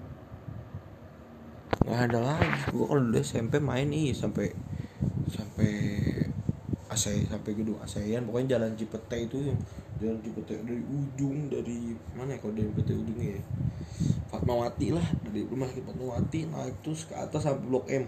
Nggak 1.88 2.00
ada 2.12 2.18
lagi. 2.20 2.60
Gua 2.68 2.84
kalau 2.92 3.08
udah 3.08 3.24
SMP 3.24 3.56
main 3.64 3.88
nih 3.88 4.12
sampai 4.12 4.52
sampai 5.32 5.72
ASEAN 6.92 7.24
sampai 7.24 7.50
gedung 7.56 7.80
ASEAN. 7.80 8.28
Pokoknya 8.28 8.60
jalan 8.60 8.76
Cipete 8.76 9.24
itu 9.24 9.56
jalan 10.04 10.20
Cipete 10.20 10.60
dari 10.60 10.84
ujung 10.84 11.48
dari 11.48 11.96
mana 12.12 12.36
ya 12.36 12.38
kalau 12.44 12.52
dari 12.52 12.68
Cipete 12.68 12.92
ujungnya 12.92 13.40
ya? 13.40 13.42
Fatmawati 14.28 14.92
lah 14.92 15.06
dari 15.24 15.48
rumah 15.48 15.66
sakit 15.66 15.82
Fatmawati 15.88 16.40
naik 16.52 16.76
terus 16.84 17.08
ke 17.08 17.16
atas 17.16 17.48
sampai 17.48 17.64
blok 17.64 17.88
M 17.88 18.04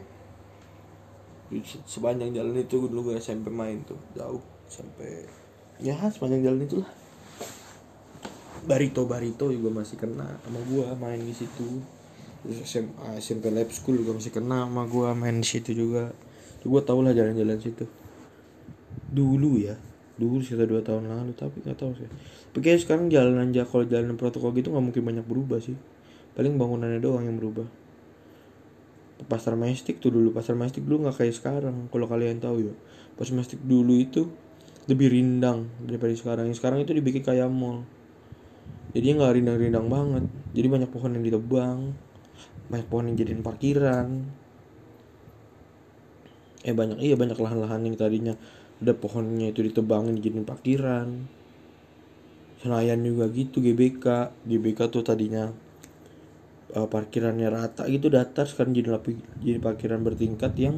sepanjang 1.85 2.33
jalan 2.33 2.57
itu 2.57 2.89
dulu 2.89 3.13
gue 3.13 3.21
SMP 3.21 3.53
main 3.53 3.85
tuh 3.85 4.01
jauh 4.17 4.41
sampai 4.73 5.29
ya 5.83 5.99
sepanjang 6.09 6.49
jalan 6.49 6.65
itu 6.65 6.81
lah 6.81 6.91
Barito 8.63 9.11
Barito 9.11 9.51
juga 9.51 9.83
masih 9.83 9.99
kena 9.99 10.39
sama 10.47 10.63
gue 10.63 10.87
main 10.95 11.19
di 11.19 11.35
situ. 11.35 11.83
Terus 12.47 12.63
SMA 12.63 13.19
SMP 13.19 13.51
Lab 13.51 13.75
School 13.75 13.99
juga 13.99 14.15
masih 14.15 14.31
kena 14.31 14.71
sama 14.71 14.87
gue 14.87 15.09
main 15.19 15.35
di 15.43 15.47
situ 15.47 15.75
juga. 15.75 16.15
Gue 16.63 16.79
tau 16.87 17.03
lah 17.03 17.11
jalan-jalan 17.11 17.59
situ. 17.59 17.91
Dulu 19.11 19.59
ya 19.59 19.75
dulu 20.15 20.39
sekitar 20.39 20.71
dua 20.71 20.85
tahun 20.87 21.11
lalu 21.11 21.35
tapi 21.35 21.59
nggak 21.67 21.75
tahu 21.75 21.91
sih. 21.99 22.07
Tapi 22.55 22.79
sekarang 22.79 23.11
jalanan 23.11 23.51
aja 23.51 23.67
kalau 23.67 23.83
jalanan 23.83 24.15
protokol 24.15 24.55
gitu 24.55 24.71
nggak 24.71 24.85
mungkin 24.95 25.03
banyak 25.03 25.27
berubah 25.27 25.59
sih. 25.59 25.75
Paling 26.39 26.55
bangunannya 26.55 27.03
doang 27.03 27.27
yang 27.27 27.43
berubah 27.43 27.82
pasar 29.29 29.55
mestik 29.59 29.99
tuh 30.03 30.15
dulu. 30.15 30.31
Pasar 30.35 30.55
mestik 30.55 30.87
dulu 30.87 31.09
nggak 31.09 31.23
kayak 31.23 31.35
sekarang 31.35 31.91
kalau 31.91 32.07
kalian 32.07 32.39
tahu 32.39 32.71
ya. 32.71 32.75
Pasar 33.19 33.35
mestik 33.39 33.61
dulu 33.63 33.99
itu 33.99 34.31
lebih 34.91 35.13
rindang 35.13 35.71
daripada 35.83 36.15
sekarang. 36.15 36.51
Yang 36.51 36.59
sekarang 36.63 36.83
itu 36.83 36.93
dibikin 36.95 37.23
kayak 37.23 37.51
mall. 37.51 37.87
Jadi 38.93 39.07
nggak 39.15 39.33
rindang-rindang 39.41 39.87
banget. 39.89 40.25
Jadi 40.53 40.67
banyak 40.69 40.91
pohon 40.93 41.11
yang 41.17 41.25
ditebang 41.25 41.79
banyak 42.73 42.89
pohon 42.89 43.05
yang 43.13 43.17
jadiin 43.21 43.45
parkiran. 43.45 44.09
Eh 46.65 46.73
banyak 46.73 47.05
iya 47.05 47.21
banyak 47.21 47.37
lahan-lahan 47.37 47.85
yang 47.85 47.97
tadinya 48.01 48.35
ada 48.81 48.97
pohonnya 48.97 49.53
itu 49.53 49.61
ditebangin 49.61 50.17
dijadiin 50.17 50.49
parkiran. 50.49 51.09
Senayan 52.65 53.05
juga 53.05 53.29
gitu 53.29 53.61
GBK 53.61 54.33
GBK 54.49 54.81
tuh 54.89 55.05
tadinya 55.05 55.53
uh, 56.77 56.89
parkirannya 56.89 57.49
rata 57.49 57.89
gitu 57.89 58.09
datar 58.13 58.49
sekarang 58.49 58.77
jadi 58.77 58.99
lapi, 58.99 59.17
jadi 59.41 59.59
parkiran 59.61 60.01
bertingkat 60.05 60.53
yang 60.59 60.77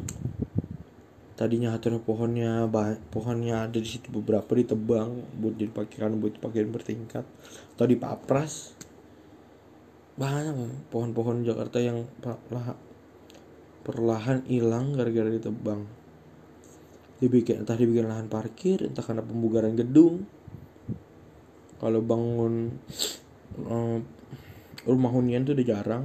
tadinya 1.34 1.74
hatur 1.74 1.98
pohonnya 1.98 2.70
bah, 2.70 2.94
pohonnya 3.10 3.66
ada 3.66 3.78
di 3.82 3.88
situ 3.90 4.06
beberapa 4.14 4.54
ditebang 4.54 5.42
buat 5.42 5.58
jadi 5.58 5.72
parkiran 5.74 6.14
buat 6.22 6.38
parkiran 6.38 6.70
bertingkat 6.70 7.26
atau 7.74 7.86
di 7.90 7.98
papras 7.98 8.78
banyak 10.14 10.54
pohon-pohon 10.94 11.42
Jakarta 11.42 11.82
yang 11.82 12.06
perlahan 13.82 14.46
hilang 14.46 14.94
gara-gara 14.94 15.26
ditebang. 15.26 15.82
Dibikin 17.18 17.62
entah 17.62 17.74
dibikin 17.74 18.06
lahan 18.06 18.30
parkir 18.30 18.86
entah 18.86 19.02
karena 19.02 19.26
pembugaran 19.26 19.74
gedung. 19.74 20.22
Kalau 21.82 22.00
bangun 22.00 22.78
um, 23.66 24.00
rumah 24.84 25.10
hunian 25.12 25.44
tuh 25.44 25.56
udah 25.56 25.66
jarang. 25.66 26.04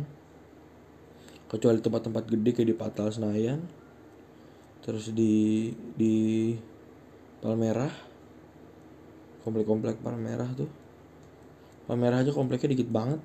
Kecuali 1.49 1.79
tempat-tempat 1.81 2.23
gede 2.29 2.49
kayak 2.55 2.69
di 2.69 2.75
Patal 2.77 3.07
Senayan. 3.11 3.59
Terus 4.83 5.11
di 5.11 5.69
di 5.95 6.15
Palmerah. 7.43 7.91
Komplek-komplek 9.43 9.99
Palmerah 9.99 10.49
tuh. 10.55 10.69
Palmerah 11.89 12.23
aja 12.23 12.31
kompleknya 12.31 12.75
dikit 12.77 12.89
banget. 12.91 13.21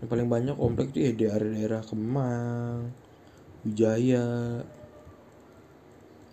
Yang 0.00 0.08
paling 0.08 0.28
banyak 0.28 0.56
komplek 0.56 0.92
tuh 0.92 1.00
ya 1.06 1.12
di 1.12 1.22
daerah-daerah 1.28 1.82
Kemang 1.86 2.90
Wijaya. 3.64 4.26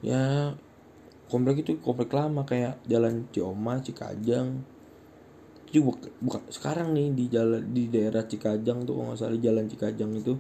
Ya 0.01 0.55
komplek 1.27 1.67
itu 1.67 1.77
komplek 1.83 2.09
lama 2.15 2.47
kayak 2.47 2.79
jalan 2.87 3.27
Cioma 3.35 3.83
Cikajang 3.83 4.76
itu 5.67 5.83
buka, 5.83 6.07
buka 6.23 6.39
sekarang 6.47 6.95
nih 6.95 7.11
di 7.11 7.25
jalan 7.27 7.61
di 7.75 7.91
daerah 7.91 8.23
Cikajang 8.23 8.87
tuh 8.87 8.95
kalau 8.95 9.11
nggak 9.11 9.19
salah 9.19 9.39
jalan 9.39 9.67
Cikajang 9.67 10.11
itu 10.15 10.33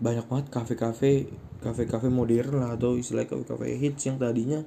banyak 0.00 0.24
banget 0.30 0.46
kafe-kafe 0.48 1.28
kafe-kafe 1.60 2.08
modern 2.08 2.62
lah 2.62 2.78
atau 2.78 2.96
istilah 2.96 3.26
kafe-kafe 3.26 3.76
hits 3.76 4.08
yang 4.08 4.16
tadinya 4.16 4.62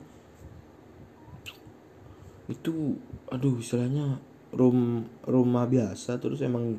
itu 2.52 3.00
aduh 3.32 3.58
istilahnya 3.58 4.20
room 4.54 5.08
rumah 5.26 5.66
biasa 5.66 6.20
terus 6.20 6.44
emang 6.44 6.78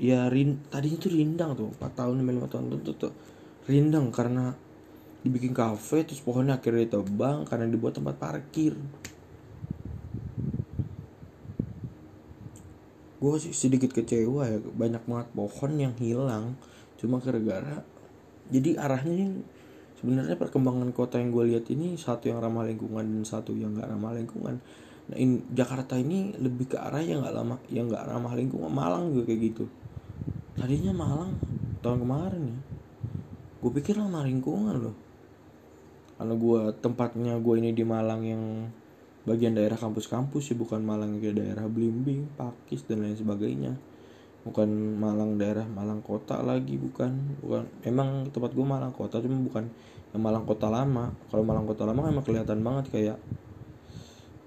ya 0.00 0.26
rin 0.32 0.64
tadinya 0.72 0.98
tuh 0.98 1.12
rindang 1.12 1.50
tuh 1.54 1.68
4 1.76 1.94
tahun 1.94 2.24
5 2.24 2.50
tahun 2.50 2.64
tuh, 2.72 2.80
tuh, 2.82 2.94
tuh 3.06 3.12
rindang 3.68 4.08
karena 4.10 4.56
dibikin 5.22 5.52
kafe 5.52 6.08
terus 6.08 6.24
pohonnya 6.24 6.56
akhirnya 6.56 6.88
ditebang 6.88 7.44
karena 7.44 7.68
dibuat 7.68 8.00
tempat 8.00 8.16
parkir 8.16 8.74
gue 13.18 13.34
sih 13.42 13.50
sedikit 13.50 13.90
kecewa 13.90 14.46
ya 14.46 14.58
banyak 14.62 15.02
banget 15.04 15.28
pohon 15.34 15.72
yang 15.74 15.94
hilang. 15.98 16.54
Cuma 16.98 17.18
gara-gara 17.18 17.82
jadi 18.48 18.78
arahnya 18.80 19.12
ini 19.12 19.26
sebenarnya 19.98 20.38
perkembangan 20.38 20.94
kota 20.94 21.18
yang 21.18 21.34
gue 21.34 21.44
lihat 21.54 21.66
ini 21.74 21.98
satu 21.98 22.30
yang 22.30 22.38
ramah 22.38 22.64
lingkungan 22.64 23.02
dan 23.02 23.24
satu 23.26 23.52
yang 23.52 23.74
gak 23.74 23.90
ramah 23.90 24.14
lingkungan. 24.14 24.62
Nah 25.08 25.16
in, 25.18 25.42
Jakarta 25.52 25.98
ini 25.98 26.38
lebih 26.38 26.70
ke 26.70 26.76
arah 26.78 27.02
yang 27.02 27.26
gak 27.26 27.34
lama 27.34 27.56
yang 27.68 27.90
gak 27.90 28.06
ramah 28.06 28.32
lingkungan 28.38 28.70
Malang 28.70 29.10
juga 29.12 29.34
kayak 29.34 29.40
gitu. 29.52 29.64
Tadinya 30.54 30.94
Malang 30.94 31.34
tahun 31.82 31.98
kemarin 32.06 32.42
ya 32.54 32.58
gue 33.58 33.70
pikir 33.74 33.98
ramah 33.98 34.22
lingkungan 34.22 34.76
loh. 34.78 34.96
Karena 36.18 36.34
gue 36.34 36.60
tempatnya 36.78 37.32
gue 37.38 37.54
ini 37.58 37.70
di 37.74 37.82
Malang 37.82 38.22
yang 38.22 38.42
bagian 39.28 39.52
daerah 39.52 39.76
kampus-kampus 39.76 40.50
ya 40.50 40.56
bukan 40.56 40.80
Malang 40.80 41.20
ke 41.20 41.36
daerah 41.36 41.68
Blimbing, 41.68 42.32
Pakis 42.32 42.88
dan 42.88 43.04
lain 43.04 43.12
sebagainya. 43.12 43.76
Bukan 44.48 44.96
Malang 44.96 45.36
daerah 45.36 45.68
Malang 45.68 46.00
kota 46.00 46.40
lagi 46.40 46.80
bukan 46.80 47.36
bukan. 47.44 47.68
Emang 47.84 48.32
tempat 48.32 48.56
gue 48.56 48.64
Malang 48.64 48.96
kota 48.96 49.20
cuma 49.20 49.36
bukan 49.36 49.68
yang 50.16 50.22
Malang 50.24 50.48
kota 50.48 50.72
lama. 50.72 51.12
Kalau 51.28 51.44
Malang 51.44 51.68
kota 51.68 51.84
lama 51.84 52.08
emang 52.08 52.24
kelihatan 52.24 52.64
banget 52.64 52.88
kayak 52.88 53.18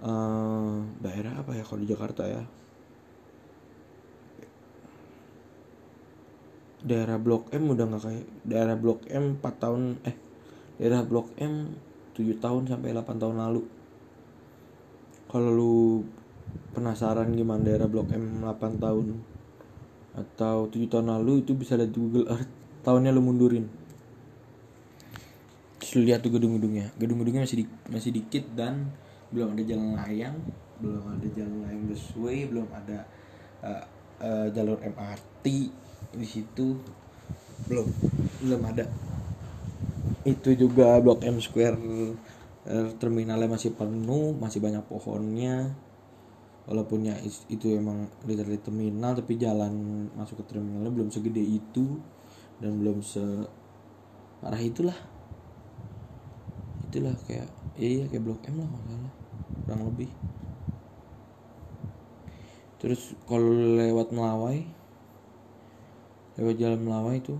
uh, 0.02 0.82
daerah 1.06 1.46
apa 1.46 1.54
ya 1.54 1.62
kalau 1.62 1.86
di 1.86 1.88
Jakarta 1.88 2.26
ya? 2.26 2.42
Daerah 6.82 7.22
Blok 7.22 7.54
M 7.54 7.70
udah 7.70 7.86
nggak 7.86 8.02
kayak 8.02 8.26
daerah 8.42 8.74
Blok 8.74 9.06
M 9.14 9.38
4 9.38 9.62
tahun 9.62 9.82
eh 10.02 10.18
daerah 10.82 11.06
Blok 11.06 11.30
M 11.38 11.78
7 12.18 12.42
tahun 12.42 12.66
sampai 12.66 12.90
8 12.98 13.22
tahun 13.22 13.38
lalu 13.38 13.81
kalau 15.32 15.48
lu 15.48 15.76
penasaran 16.76 17.32
gimana 17.32 17.64
daerah 17.64 17.88
Blok 17.88 18.12
M 18.12 18.44
8 18.44 18.84
tahun 18.84 19.08
atau 20.12 20.68
7 20.68 20.92
tahun 20.92 21.08
lalu 21.08 21.48
itu 21.48 21.56
bisa 21.56 21.80
lihat 21.80 21.96
Google 21.96 22.28
Earth. 22.28 22.52
Tahunnya 22.84 23.16
lu 23.16 23.24
mundurin. 23.24 23.72
Terus 25.80 25.92
lu 25.96 26.02
lihat 26.04 26.20
tuh 26.20 26.36
gedung-gedungnya. 26.36 26.92
Gedung-gedungnya 27.00 27.48
masih 27.48 27.64
di, 27.64 27.66
masih 27.88 28.12
dikit 28.12 28.44
dan 28.60 28.92
belum 29.32 29.56
ada 29.56 29.64
jalan 29.64 29.96
layang 29.96 30.36
belum 30.84 31.04
ada 31.16 31.28
jalan 31.40 31.58
layang 31.64 31.84
busway 31.88 32.44
belum 32.50 32.68
ada 32.74 33.08
uh, 33.64 33.86
uh, 34.20 34.48
jalur 34.52 34.84
MRT 34.84 35.46
di 36.12 36.28
situ. 36.28 36.76
Belum 37.72 37.88
belum 38.44 38.62
ada. 38.68 38.84
Itu 40.28 40.52
juga 40.60 41.00
Blok 41.00 41.24
M 41.24 41.40
Square 41.40 41.80
terminalnya 43.02 43.50
masih 43.50 43.74
penuh 43.74 44.38
masih 44.38 44.62
banyak 44.62 44.84
pohonnya. 44.86 45.74
Walaupun 46.70 47.10
ya 47.10 47.18
itu 47.50 47.74
emang 47.74 48.06
literally 48.24 48.62
terminal 48.62 49.18
tapi 49.18 49.36
jalan 49.36 50.08
masuk 50.14 50.46
ke 50.46 50.56
terminalnya 50.56 50.94
belum 50.94 51.10
segede 51.10 51.42
itu 51.42 51.98
dan 52.62 52.78
belum 52.78 53.02
se 53.02 53.22
arah 54.46 54.62
itulah. 54.62 54.96
Itulah 56.86 57.18
kayak 57.26 57.50
iya, 57.82 57.90
iya 58.02 58.06
kayak 58.08 58.24
blok 58.24 58.46
M 58.46 58.62
lah 58.62 58.70
kurang 59.66 59.90
lebih. 59.90 60.12
Terus 62.78 63.14
kalau 63.26 63.50
lewat 63.78 64.14
Melawai 64.14 64.62
lewat 66.38 66.56
jalan 66.58 66.82
Melawai 66.82 67.18
itu 67.22 67.36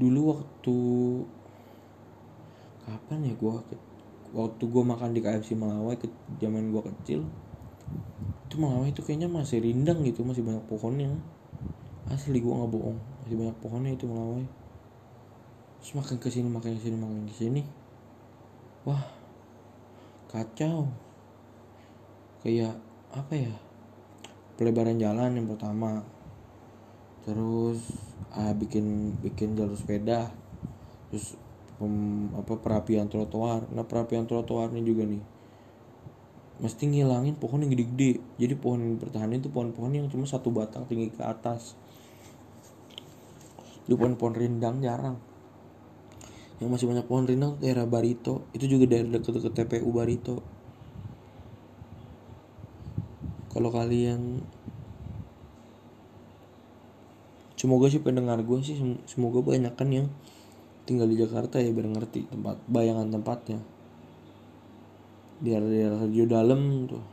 dulu 0.00 0.20
waktu 0.34 0.76
kapan 2.92 3.32
ya 3.32 3.34
gue 3.34 3.52
waktu 4.32 4.64
gue 4.64 4.82
makan 4.84 5.16
di 5.16 5.20
KFC 5.24 5.56
Melawai 5.56 5.96
ke 5.96 6.08
zaman 6.40 6.68
gue 6.72 6.82
kecil 6.92 7.20
itu 8.52 8.60
Melawai 8.60 8.92
itu 8.92 9.00
kayaknya 9.00 9.32
masih 9.32 9.64
rindang 9.64 10.04
gitu 10.04 10.28
masih 10.28 10.44
banyak 10.44 10.60
pohonnya. 10.68 11.08
Asli 12.12 12.36
gue 12.36 12.52
nggak 12.52 12.68
bohong 12.68 13.00
masih 13.24 13.36
banyak 13.40 13.56
pohonnya 13.64 13.92
itu 13.96 14.04
Melawai. 14.04 14.44
Terus 15.80 15.92
makan 15.96 16.16
ke 16.20 16.28
sini 16.28 16.48
makan 16.52 16.70
ke 16.76 16.80
sini 16.84 16.96
makan 17.00 17.24
ke 17.32 17.34
sini 17.34 17.62
wah 18.84 19.00
kacau. 20.28 20.92
Kayak 22.44 22.76
apa 23.08 23.32
ya 23.32 23.54
pelebaran 24.60 25.00
jalan 25.00 25.32
yang 25.32 25.48
pertama. 25.48 26.04
Terus 27.24 27.80
ah, 28.36 28.52
bikin 28.52 29.16
bikin 29.24 29.56
jalur 29.56 29.80
sepeda. 29.80 30.28
Terus 31.08 31.40
pem, 31.76 32.28
apa 32.36 32.58
perapian 32.58 33.06
trotoar. 33.06 33.68
Nah 33.72 33.84
perapian 33.86 34.26
trotoarnya 34.26 34.82
juga 34.84 35.04
nih 35.06 35.22
mesti 36.62 36.86
ngilangin 36.86 37.34
pohon 37.34 37.66
yang 37.66 37.74
gede-gede. 37.74 38.22
Jadi 38.38 38.54
pohon 38.54 38.78
yang 38.78 38.94
bertahan 39.02 39.34
itu 39.34 39.50
pohon-pohon 39.50 39.98
yang 39.98 40.06
cuma 40.06 40.28
satu 40.30 40.54
batang 40.54 40.86
tinggi 40.86 41.10
ke 41.10 41.18
atas. 41.26 41.74
Itu 43.82 43.98
pohon-pohon 43.98 44.38
rindang 44.38 44.78
jarang. 44.78 45.18
Yang 46.62 46.70
masih 46.70 46.86
banyak 46.86 47.06
pohon 47.10 47.26
rindang 47.26 47.58
daerah 47.58 47.82
Barito. 47.82 48.46
Itu 48.54 48.70
juga 48.70 48.86
daerah 48.86 49.18
dekat-dekat 49.18 49.52
TPU 49.58 49.90
Barito. 49.90 50.38
Kalau 53.50 53.68
kalian 53.74 54.46
semoga 57.58 57.86
sih 57.90 58.02
pendengar 58.02 58.42
gue 58.42 58.58
sih 58.64 58.74
semoga 59.06 59.38
banyak 59.38 59.70
kan 59.78 59.86
yang 59.92 60.06
tinggal 60.82 61.06
di 61.06 61.16
Jakarta 61.18 61.62
ya 61.62 61.70
biar 61.70 61.88
ngerti 61.88 62.30
tempat 62.30 62.58
bayangan 62.66 63.08
tempatnya. 63.10 63.58
Di 65.42 65.50
daerah 65.50 65.98
radio 66.06 66.24
dalam 66.26 66.86
tuh. 66.86 67.04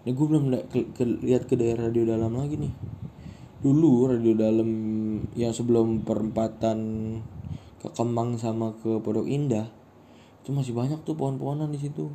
Ini 0.00 0.16
gue 0.16 0.26
belum 0.26 0.44
ke, 0.70 0.96
ke, 0.96 1.04
lihat 1.26 1.44
ke 1.50 1.58
daerah 1.58 1.90
radio 1.90 2.08
dalam 2.08 2.32
lagi 2.38 2.56
nih. 2.56 2.72
Dulu 3.60 4.08
radio 4.08 4.32
dalam 4.32 4.70
yang 5.36 5.52
sebelum 5.52 6.06
perempatan 6.06 6.78
ke 7.80 7.88
Kemang 7.92 8.40
sama 8.40 8.72
ke 8.80 9.00
Pondok 9.00 9.28
Indah 9.28 9.68
itu 10.40 10.56
masih 10.56 10.72
banyak 10.72 11.04
tuh 11.04 11.14
pohon-pohonan 11.14 11.68
di 11.68 11.76
situ. 11.76 12.08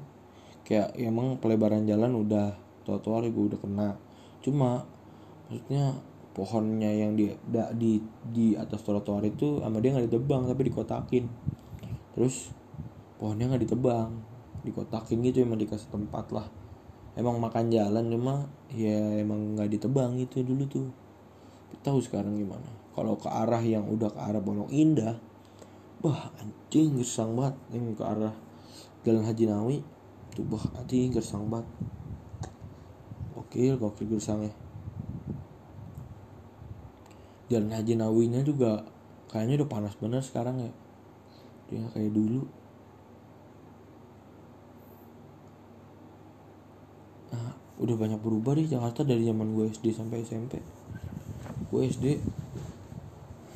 Kayak 0.65 0.97
ya 0.97 1.13
emang 1.13 1.37
pelebaran 1.37 1.85
jalan 1.85 2.25
udah 2.25 2.57
trotoar 2.83 3.25
gue 3.29 3.43
udah 3.53 3.59
kena. 3.61 3.89
Cuma 4.41 4.81
maksudnya 5.45 5.93
pohonnya 6.35 6.91
yang 6.91 7.15
di 7.15 7.31
di 7.79 8.03
di 8.27 8.59
atas 8.59 8.83
trotoar 8.83 9.23
itu 9.23 9.63
sama 9.63 9.79
dia 9.79 9.95
nggak 9.95 10.11
ditebang 10.11 10.51
tapi 10.51 10.67
dikotakin. 10.67 11.25
Terus 12.11 12.51
pohonnya 13.15 13.47
nggak 13.47 13.63
ditebang 13.63 14.11
dikotakin 14.67 15.23
gitu 15.23 15.47
emang 15.47 15.55
dikasih 15.55 15.87
tempat 15.87 16.35
lah. 16.35 16.47
Emang 17.15 17.39
makan 17.39 17.71
jalan 17.71 18.11
cuma 18.11 18.51
ya 18.75 19.15
emang 19.15 19.55
nggak 19.55 19.79
ditebang 19.79 20.19
itu 20.19 20.43
dulu 20.43 20.67
tuh. 20.67 20.91
Tahu 21.79 22.03
sekarang 22.03 22.35
gimana. 22.35 22.67
Kalau 22.91 23.15
ke 23.15 23.31
arah 23.31 23.63
yang 23.63 23.87
udah 23.87 24.11
ke 24.11 24.19
arah 24.19 24.43
Pondok 24.43 24.67
Indah 24.75 25.15
wah 26.03 26.35
anjing 26.35 26.99
gersang 26.99 27.39
banget. 27.39 27.55
Yang 27.71 27.95
ke 27.95 28.03
arah 28.03 28.35
Jalan 29.07 29.23
Haji 29.23 29.45
Nawi 29.47 29.77
tuh 30.35 30.43
bah 30.43 30.67
anjing 30.75 31.15
gersang 31.15 31.47
banget. 31.47 31.71
Oke 33.39 33.71
gokil 33.79 34.11
gersangnya 34.11 34.64
jalan 37.51 37.69
Haji 37.69 37.93
Nawinya 37.97 38.41
juga 38.41 38.81
kayaknya 39.29 39.63
udah 39.63 39.69
panas 39.69 39.93
bener 39.97 40.21
sekarang 40.21 40.61
ya. 40.61 40.71
Dia 41.69 41.85
kayak 41.93 42.11
dulu. 42.13 42.45
Nah 47.33 47.53
udah 47.81 47.95
banyak 47.97 48.19
berubah 48.21 48.53
di 48.57 48.69
Jakarta 48.69 49.05
dari 49.05 49.25
zaman 49.27 49.53
gue 49.53 49.65
SD 49.69 49.93
sampai 49.93 50.23
SMP 50.25 50.61
gue 51.69 51.81
SD 51.91 52.05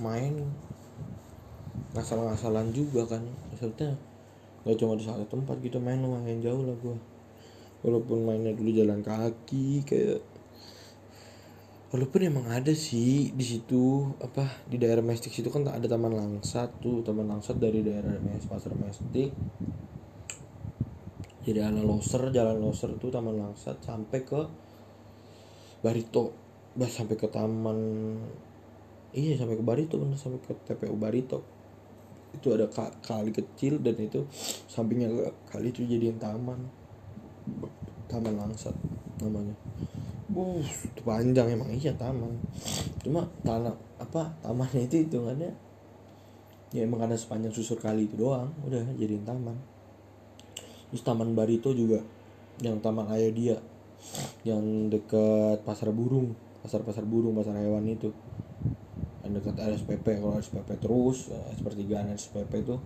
main. 0.01 0.33
Ngasal-ngasalan 1.89 2.69
juga 2.69 3.09
kan 3.09 3.25
maksudnya 3.49 3.97
gak 4.61 4.77
cuma 4.77 4.93
di 4.99 5.07
satu 5.07 5.25
tempat 5.25 5.57
gitu 5.63 5.81
main 5.81 5.97
lumayan 5.97 6.43
jauh 6.43 6.61
lah 6.61 6.75
gue 6.77 6.95
walaupun 7.81 8.27
mainnya 8.27 8.51
dulu 8.51 8.69
jalan 8.75 8.99
kaki 8.99 9.87
kayak 9.87 10.19
walaupun 11.89 12.21
emang 12.21 12.45
ada 12.53 12.69
sih 12.77 13.33
di 13.33 13.45
situ 13.45 14.13
apa 14.21 14.45
di 14.69 14.77
daerah 14.77 15.01
Mestik 15.01 15.33
situ 15.33 15.49
kan 15.49 15.65
ada 15.65 15.85
taman 15.89 16.13
langsat 16.13 16.77
tuh. 16.81 17.01
Taman 17.01 17.25
langsat 17.25 17.57
dari 17.57 17.81
daerah 17.81 18.13
Mes 18.21 18.45
pasar 18.45 18.77
Mestik. 18.77 19.33
Jadi 21.39 21.59
ala 21.65 21.81
loser 21.81 22.29
jalan 22.29 22.61
loser 22.61 22.93
tuh 23.01 23.09
taman 23.09 23.33
langsat 23.41 23.81
sampai 23.81 24.21
ke 24.21 24.41
Barito. 25.81 26.35
Bah 26.77 26.89
sampai 26.89 27.17
ke 27.17 27.25
taman 27.25 27.77
iya 29.09 29.33
sampai 29.33 29.57
ke 29.57 29.65
Barito 29.65 29.97
bener 29.97 30.17
sampai 30.21 30.37
ke 30.45 30.53
TPU 30.69 30.93
Barito. 30.93 31.41
Itu 32.29 32.53
ada 32.53 32.69
kali 33.01 33.33
kecil 33.33 33.81
dan 33.81 33.97
itu 33.97 34.29
sampingnya 34.69 35.09
kali 35.49 35.73
itu 35.73 35.81
jadiin 35.89 36.21
taman. 36.21 36.69
Taman 38.05 38.37
langsat 38.37 38.77
namanya 39.25 39.57
Itu 40.29 41.01
panjang 41.01 41.49
emang 41.49 41.73
iya 41.73 41.89
taman. 41.97 42.37
Cuma 43.01 43.25
tanah 43.41 43.73
apa 43.97 44.29
tamannya 44.45 44.85
itu 44.85 45.01
hitungannya 45.05 45.51
ya 46.69 46.85
emang 46.85 47.01
ada 47.09 47.17
sepanjang 47.17 47.49
susur 47.49 47.81
kali 47.81 48.05
itu 48.05 48.13
doang, 48.13 48.53
udah 48.61 48.93
jadiin 48.93 49.25
taman. 49.25 49.57
Terus 50.93 51.01
taman 51.01 51.33
Barito 51.33 51.73
juga 51.73 52.01
yang 52.61 52.77
taman 52.77 53.09
ayah 53.13 53.31
dia 53.33 53.57
yang 54.45 54.87
dekat 54.87 55.65
pasar 55.65 55.89
burung, 55.89 56.37
pasar 56.61 56.85
pasar 56.85 57.03
burung, 57.09 57.33
pasar 57.33 57.57
hewan 57.57 57.89
itu. 57.89 58.13
Yang 59.25 59.41
dekat 59.41 59.55
RSPP 59.57 60.05
kalau 60.21 60.37
RSPP 60.37 60.69
terus 60.77 61.33
sepertigaan 61.57 62.13
RSPP 62.13 62.65
itu 62.65 62.77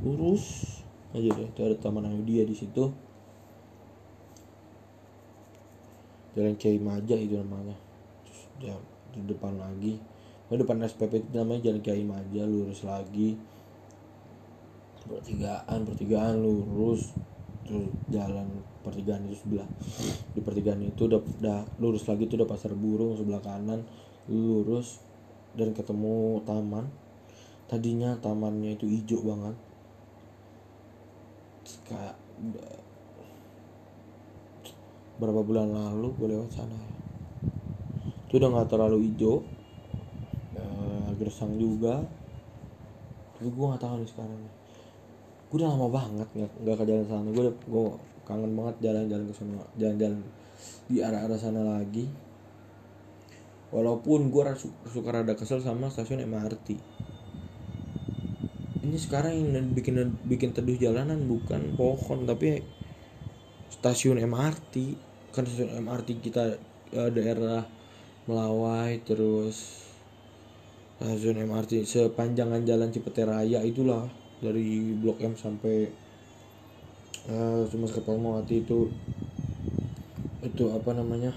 lurus 0.00 0.76
aja 1.16 1.28
deh 1.32 1.48
itu 1.48 1.60
ada 1.62 1.76
taman 1.78 2.04
ayah 2.08 2.24
dia 2.24 2.42
di 2.44 2.52
situ 2.52 2.92
jalan 6.36 6.54
Kiai 6.60 6.76
Maja 6.76 7.16
itu 7.16 7.40
namanya. 7.40 7.72
Terus 8.28 8.40
ya, 8.60 8.76
di 9.16 9.24
depan 9.24 9.56
lagi. 9.56 9.96
Di 10.46 10.54
depan 10.60 10.84
SPP 10.84 11.24
itu 11.24 11.32
namanya 11.32 11.72
jalan 11.72 11.80
Kiai 11.80 12.04
Maja 12.04 12.44
lurus 12.44 12.84
lagi. 12.84 13.40
Pertigaan 15.08 15.88
pertigaan 15.88 16.44
lurus. 16.44 17.16
Terus 17.64 17.88
jalan 18.12 18.46
pertigaan 18.84 19.24
itu 19.26 19.40
sebelah. 19.40 19.66
Di 20.36 20.44
pertigaan 20.44 20.84
itu 20.84 21.08
udah, 21.08 21.18
udah 21.18 21.60
lurus 21.80 22.04
lagi 22.06 22.28
tuh 22.28 22.44
udah 22.44 22.48
pasar 22.52 22.76
burung 22.76 23.16
sebelah 23.16 23.40
kanan. 23.40 23.88
Lurus 24.28 25.00
dan 25.56 25.72
ketemu 25.72 26.44
taman. 26.44 26.84
Tadinya 27.66 28.14
tamannya 28.20 28.76
itu 28.76 28.86
hijau 28.86 29.24
banget. 29.24 29.56
Kayak 31.86 32.14
berapa 35.16 35.40
bulan 35.40 35.72
lalu 35.72 36.12
gue 36.16 36.28
lewat 36.32 36.50
sana. 36.52 36.78
Itu 38.28 38.38
udah 38.40 38.48
nggak 38.52 38.68
terlalu 38.68 39.10
hijau. 39.10 39.44
Uh, 40.56 41.08
gersang 41.20 41.56
juga. 41.56 42.04
Tapi 43.36 43.48
gue 43.48 43.64
nggak 43.64 43.82
tahu 43.82 43.94
nih 44.00 44.10
sekarang 44.10 44.40
gue 45.46 45.62
udah 45.62 45.78
lama 45.78 45.86
banget 45.86 46.28
nggak 46.34 46.50
nggak 46.62 46.76
ke 46.76 46.84
jalan 46.84 47.06
sana. 47.06 47.28
Gue 47.30 47.44
gue 47.52 47.84
kangen 48.26 48.52
banget 48.58 48.76
jalan-jalan 48.82 49.24
ke 49.30 49.34
sana 49.38 49.62
jalan-jalan 49.78 50.18
di 50.90 50.98
arah-arah 51.00 51.38
sana 51.38 51.62
lagi. 51.62 52.06
Walaupun 53.70 54.30
gue 54.30 54.42
suka 54.88 55.08
rada 55.10 55.34
kesel 55.34 55.58
sama 55.58 55.90
stasiun 55.90 56.22
MRT 56.22 56.96
ini 58.86 59.02
sekarang 59.02 59.34
yang 59.50 59.74
bikin 59.74 59.98
bikin 60.30 60.54
teduh 60.54 60.78
jalanan 60.78 61.26
bukan 61.26 61.74
pohon 61.74 62.22
tapi 62.22 62.62
stasiun 63.66 64.22
MRT 64.22 64.94
kan 65.36 65.44
stasiun 65.44 65.84
MRT 65.84 66.24
kita 66.24 66.56
uh, 66.96 67.10
daerah 67.12 67.68
Melawai 68.24 69.04
terus 69.04 69.84
stasiun 70.96 71.44
MRT 71.44 71.84
sepanjangan 71.84 72.64
jalan 72.64 72.88
Cipete 72.88 73.28
Raya 73.28 73.60
itulah 73.60 74.08
dari 74.40 74.96
Blok 74.96 75.20
M 75.20 75.36
sampai 75.36 75.92
uh, 77.28 77.68
cuma 77.68 77.84
Fatmawati 77.84 78.64
itu 78.64 78.88
itu 80.40 80.64
apa 80.72 80.96
namanya 80.96 81.36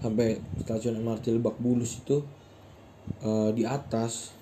sampai 0.00 0.40
stasiun 0.62 1.02
MRT 1.02 1.34
Lebak 1.34 1.58
Bulus 1.60 2.00
itu 2.00 2.22
uh, 3.26 3.50
di 3.52 3.66
atas. 3.68 4.32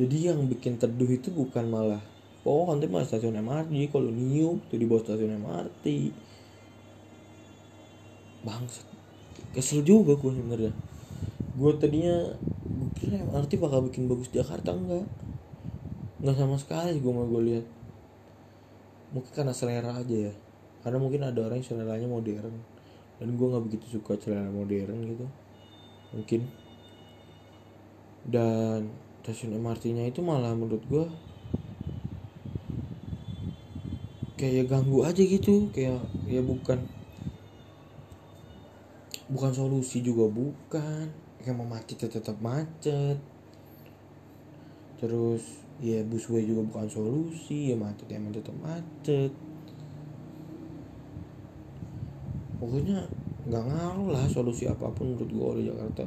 Jadi 0.00 0.32
yang 0.32 0.48
bikin 0.48 0.80
teduh 0.80 1.08
itu 1.10 1.28
bukan 1.28 1.68
malah 1.68 2.00
pohon 2.40 2.80
tapi 2.80 2.88
malah 2.88 3.04
stasiun 3.04 3.36
MRT 3.36 3.92
kalau 3.92 4.08
niup 4.08 4.64
tuh 4.72 4.80
di 4.80 4.88
bawah 4.88 5.04
stasiun 5.04 5.36
MRT 5.36 5.84
bangsat. 8.46 8.86
Kesel 9.50 9.82
juga 9.82 10.16
gue 10.16 10.32
sebenarnya. 10.32 10.72
Gue 11.58 11.72
tadinya 11.76 12.30
gue 12.64 12.90
kira 12.96 13.20
MRT 13.26 13.58
bakal 13.60 13.84
bikin 13.90 14.06
bagus 14.06 14.30
Jakarta 14.30 14.72
enggak. 14.72 15.04
Nggak 16.20 16.36
sama 16.36 16.56
sekali 16.60 17.00
gue 17.00 17.12
mau 17.12 17.26
gue 17.26 17.42
lihat. 17.52 17.66
Mungkin 19.10 19.32
karena 19.34 19.52
selera 19.52 19.90
aja 19.96 20.16
ya. 20.30 20.32
Karena 20.80 20.98
mungkin 21.02 21.26
ada 21.26 21.40
orang 21.44 21.60
yang 21.60 21.68
seleranya 21.68 22.08
modern. 22.08 22.54
Dan 23.20 23.36
gue 23.36 23.46
nggak 23.50 23.64
begitu 23.68 24.00
suka 24.00 24.16
selera 24.16 24.48
modern 24.48 24.98
gitu. 25.04 25.26
Mungkin. 26.14 26.40
Dan 28.24 28.92
stasiun 29.20 29.58
MRT-nya 29.60 30.08
itu 30.08 30.24
malah 30.24 30.56
menurut 30.56 30.84
gue 30.88 31.04
kayak 34.40 34.70
ganggu 34.70 35.04
aja 35.04 35.20
gitu. 35.20 35.68
Kayak 35.74 36.00
ya 36.30 36.40
bukan 36.40 36.99
bukan 39.30 39.52
solusi 39.54 40.02
juga 40.02 40.26
bukan. 40.26 41.06
Kayak 41.40 41.56
mau 41.56 41.64
macet 41.64 41.96
ya 41.96 42.08
tetap 42.10 42.36
macet. 42.42 43.16
Terus 45.00 45.64
ya 45.80 46.04
busway 46.04 46.44
juga 46.44 46.60
bukan 46.68 46.86
solusi 46.92 47.72
ya 47.72 47.76
macet 47.78 48.10
emang 48.12 48.36
tetap 48.36 48.52
macet. 48.60 49.32
Pokoknya 52.60 53.08
nggak 53.48 53.64
ngaruh 53.64 54.12
lah 54.12 54.28
solusi 54.28 54.68
apa 54.68 54.92
pun 54.92 55.16
menurut 55.16 55.30
gue 55.32 55.46
oleh 55.56 55.64
Jakarta. 55.72 56.04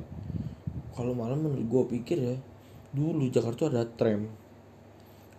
Kalau 0.93 1.17
malam 1.17 1.41
menurut 1.41 1.65
gue 1.65 1.83
pikir 1.97 2.21
ya 2.21 2.35
dulu 2.93 3.25
Jakarta 3.33 3.73
ada 3.73 3.89
tram. 3.89 4.29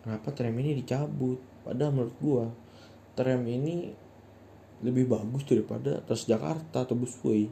Kenapa 0.03 0.35
tram 0.35 0.59
ini 0.59 0.75
dicabut? 0.75 1.39
Padahal 1.63 1.95
menurut 1.95 2.17
gue 2.19 2.45
tram 3.15 3.47
ini 3.47 3.95
lebih 4.83 5.07
bagus 5.07 5.47
daripada 5.47 6.03
Jakarta 6.11 6.83
atau 6.83 6.99
busway 6.99 7.47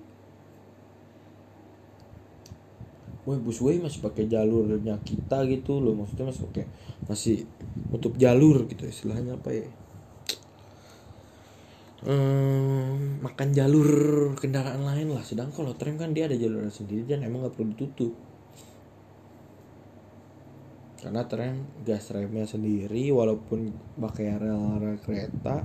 Wah 3.23 3.39
busway 3.39 3.79
masih 3.79 4.03
pakai 4.03 4.27
jalurnya 4.27 4.99
kita 5.07 5.47
gitu 5.47 5.79
loh. 5.79 5.95
Maksudnya 5.95 6.27
masih 6.35 6.43
pakai 6.51 6.65
masih 7.07 7.37
untuk 7.95 8.19
jalur 8.19 8.67
gitu 8.67 8.83
istilahnya 8.91 9.39
apa 9.39 9.51
ya? 9.55 9.69
Hmm, 12.03 13.23
makan 13.23 13.55
jalur 13.55 13.91
kendaraan 14.35 14.83
lain 14.83 15.15
lah. 15.15 15.23
Sedang 15.23 15.55
kalau 15.55 15.71
tram 15.79 15.95
kan 15.95 16.11
dia 16.11 16.27
ada 16.27 16.35
jalur 16.35 16.67
sendiri 16.67 17.07
dan 17.07 17.23
emang 17.23 17.47
nggak 17.47 17.55
perlu 17.55 17.71
ditutup. 17.79 18.15
Karena 20.99 21.23
tram 21.31 21.63
gas 21.87 22.11
remnya 22.11 22.43
sendiri 22.47 23.11
walaupun 23.15 23.71
pakai 24.03 24.35
rel 24.35 24.83
rel 24.83 24.99
kereta 24.99 25.63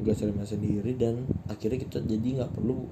gas 0.00 0.24
remnya 0.24 0.48
sendiri 0.48 0.96
dan 0.96 1.28
akhirnya 1.52 1.84
kita 1.84 2.00
jadi 2.00 2.28
nggak 2.40 2.56
perlu. 2.56 2.88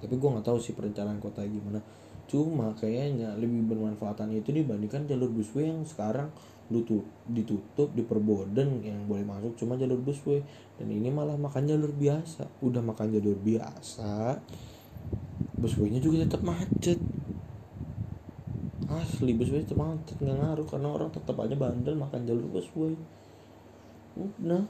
Tapi 0.00 0.14
gue 0.16 0.28
nggak 0.32 0.48
tahu 0.48 0.56
sih 0.56 0.72
perencanaan 0.72 1.20
kota 1.20 1.44
gimana 1.44 1.84
cuma 2.30 2.72
kayaknya 2.76 3.36
lebih 3.36 3.68
bermanfaatan 3.68 4.32
itu 4.32 4.50
dibandingkan 4.50 5.04
jalur 5.04 5.28
busway 5.28 5.68
yang 5.68 5.84
sekarang 5.84 6.32
ditutup, 6.72 7.04
ditutup 7.28 7.88
diperboden 7.92 8.80
yang 8.80 9.04
boleh 9.04 9.24
masuk 9.28 9.52
cuma 9.60 9.76
jalur 9.76 10.00
busway 10.00 10.40
dan 10.80 10.88
ini 10.88 11.12
malah 11.12 11.36
makan 11.36 11.68
jalur 11.68 11.92
biasa. 11.92 12.48
Udah 12.64 12.80
makan 12.80 13.12
jalur 13.12 13.36
biasa 13.36 14.40
buswaynya 15.60 16.00
juga 16.00 16.28
tetap 16.28 16.44
macet. 16.44 17.00
Asli 18.84 19.32
busway 19.32 19.64
tetap 19.64 19.80
macet 19.80 20.16
nggak 20.20 20.36
ngaruh 20.36 20.66
karena 20.68 20.88
orang 20.92 21.10
tetap 21.12 21.36
aja 21.40 21.56
bandel 21.56 21.96
makan 21.96 22.28
jalur 22.28 22.48
busway 22.48 22.96
udah. 24.14 24.64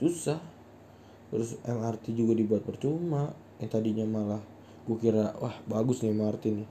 Susah. 0.00 0.40
Terus 1.30 1.60
MRT 1.62 2.16
juga 2.16 2.34
dibuat 2.34 2.66
percuma. 2.66 3.30
Yang 3.60 3.70
tadinya 3.76 4.06
malah 4.08 4.42
gue 4.90 4.98
kira 4.98 5.30
wah 5.38 5.54
bagus 5.70 6.02
nih 6.02 6.10
Martin. 6.10 6.66
Nih 6.66 6.70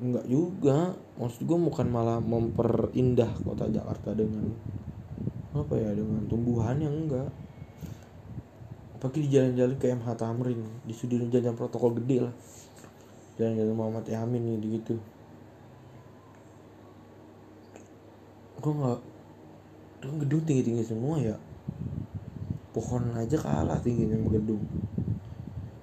enggak 0.00 0.24
juga. 0.24 0.96
Maksud 1.20 1.44
gue 1.44 1.58
bukan 1.60 1.86
malah 1.92 2.18
memperindah 2.24 3.28
kota 3.44 3.68
Jakarta 3.68 4.16
dengan 4.16 4.48
apa 5.52 5.74
ya 5.76 5.92
dengan 5.92 6.24
tumbuhan 6.24 6.80
yang 6.80 6.94
enggak. 7.04 7.28
Apalagi 8.96 9.28
di 9.28 9.30
jalan-jalan 9.30 9.76
ke 9.76 9.86
MH 9.92 10.08
Tamrin 10.16 10.60
di 10.88 10.94
Sudirman 10.96 11.28
jalan 11.28 11.52
protokol 11.52 12.00
gede 12.00 12.24
lah. 12.24 12.34
Jalan-jalan 13.36 13.74
Muhammad 13.76 14.08
Yamin 14.08 14.56
gitu 14.56 14.66
gitu. 14.80 14.94
Gue 18.58 18.72
nggak 18.72 19.00
gedung 20.24 20.42
tinggi 20.48 20.62
tinggi 20.64 20.84
semua 20.86 21.20
ya. 21.20 21.36
Pohon 22.72 23.12
aja 23.20 23.36
kalah 23.36 23.76
tingginya 23.84 24.16
sama 24.16 24.32
gedung 24.32 24.62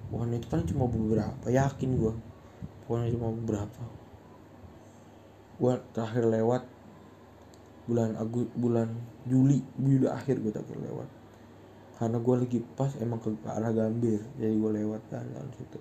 pohon 0.10 0.30
itu 0.34 0.48
kan 0.48 0.62
cuma 0.68 0.86
beberapa 0.86 1.48
yakin 1.50 1.90
gue 1.98 2.14
pohonnya 2.86 3.10
cuma 3.18 3.34
beberapa. 3.34 3.84
Gue 5.58 5.74
terakhir 5.96 6.30
lewat 6.30 6.64
bulan 7.86 8.18
Agus 8.18 8.50
bulan 8.58 8.90
Juli 9.30 9.62
Juli 9.78 10.06
akhir 10.06 10.42
gue 10.42 10.54
terakhir 10.54 10.78
lewat. 10.78 11.10
Karena 11.96 12.18
gue 12.20 12.36
lagi 12.36 12.60
pas 12.76 12.92
emang 13.00 13.24
ke 13.24 13.32
arah 13.48 13.72
Gambir 13.74 14.22
jadi 14.38 14.54
gue 14.54 14.72
lewat 14.84 15.02
jalan 15.10 15.48
situ. 15.58 15.80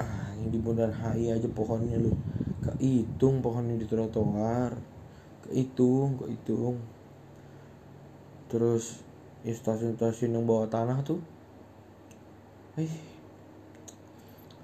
Ah 0.00 0.32
yang 0.40 0.48
di 0.48 0.58
Bundaran 0.62 0.94
HI 0.96 1.34
aja 1.34 1.48
pohonnya 1.52 2.00
lu. 2.00 2.14
Kehitung 2.64 3.44
pohonnya 3.44 3.76
di 3.76 3.84
trotoar. 3.84 4.72
Kehitung 5.44 6.16
kehitung. 6.16 6.80
Terus 8.48 9.04
ya 9.44 9.52
stasiun-stasiun 9.52 10.34
yang 10.34 10.48
bawah 10.48 10.66
tanah 10.66 11.04
tuh. 11.04 11.20
Eh 12.80 12.90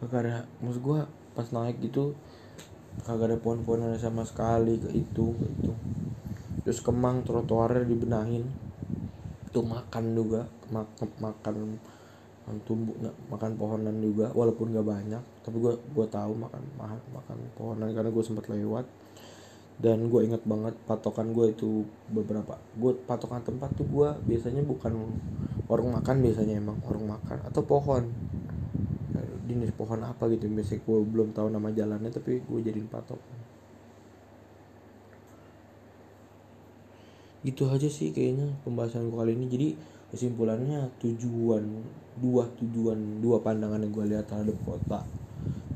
kagak 0.00 0.24
ada 0.24 0.36
maksud 0.64 0.80
gue 0.80 1.00
pas 1.36 1.48
naik 1.52 1.76
gitu 1.84 2.16
kagak 3.04 3.30
ada 3.30 3.36
pohon-pohonan 3.36 4.00
sama 4.00 4.24
sekali 4.24 4.80
kehitung 4.80 5.36
kehitung 5.36 5.76
terus 6.64 6.80
kemang 6.80 7.22
trotoarnya 7.24 7.84
dibenahin. 7.84 8.44
Tuh 9.50 9.64
makan 9.66 10.04
juga 10.16 10.46
makan 10.72 11.08
makan 11.20 11.54
tumbuh 12.66 12.96
makan 13.30 13.54
pohonan 13.54 13.96
juga 14.02 14.32
walaupun 14.34 14.74
gak 14.74 14.86
banyak. 14.86 15.22
Tapi 15.44 15.56
gue 15.60 15.74
gue 15.76 16.06
tahu 16.08 16.32
makan 16.34 16.62
makan 16.78 16.98
makan 17.14 17.36
pohonan 17.54 17.90
karena 17.92 18.10
gue 18.10 18.24
sempat 18.24 18.46
lewat 18.50 18.86
dan 19.80 20.12
gue 20.12 20.20
inget 20.28 20.44
banget 20.44 20.76
patokan 20.84 21.32
gue 21.32 21.56
itu 21.56 21.88
beberapa. 22.12 22.60
Gue 22.76 22.92
patokan 23.08 23.40
tempat 23.40 23.72
tuh 23.72 23.88
gue 23.88 24.08
biasanya 24.28 24.60
bukan 24.60 25.16
warung 25.64 25.96
makan 25.96 26.20
biasanya 26.20 26.60
emang 26.60 26.76
warung 26.84 27.08
makan 27.08 27.40
atau 27.48 27.64
pohon. 27.64 28.04
Jenis 29.48 29.72
pohon 29.74 30.04
apa 30.04 30.28
gitu 30.30 30.46
biasanya 30.52 30.84
gue 30.84 30.98
belum 31.00 31.32
tahu 31.32 31.48
nama 31.48 31.72
jalannya 31.72 32.12
tapi 32.12 32.44
gue 32.44 32.60
jadiin 32.60 32.92
patokan. 32.92 33.40
Gitu 37.40 37.64
aja 37.72 37.88
sih 37.88 38.12
kayaknya 38.12 38.52
pembahasan 38.68 39.08
gue 39.08 39.16
kali 39.16 39.32
ini. 39.32 39.48
Jadi 39.48 39.68
kesimpulannya 40.12 40.92
tujuan 41.00 41.64
dua 42.20 42.44
tujuan 42.60 43.24
dua 43.24 43.40
pandangan 43.40 43.80
yang 43.80 43.92
gue 43.96 44.06
lihat 44.12 44.28
terhadap 44.28 44.58
kota 44.66 45.06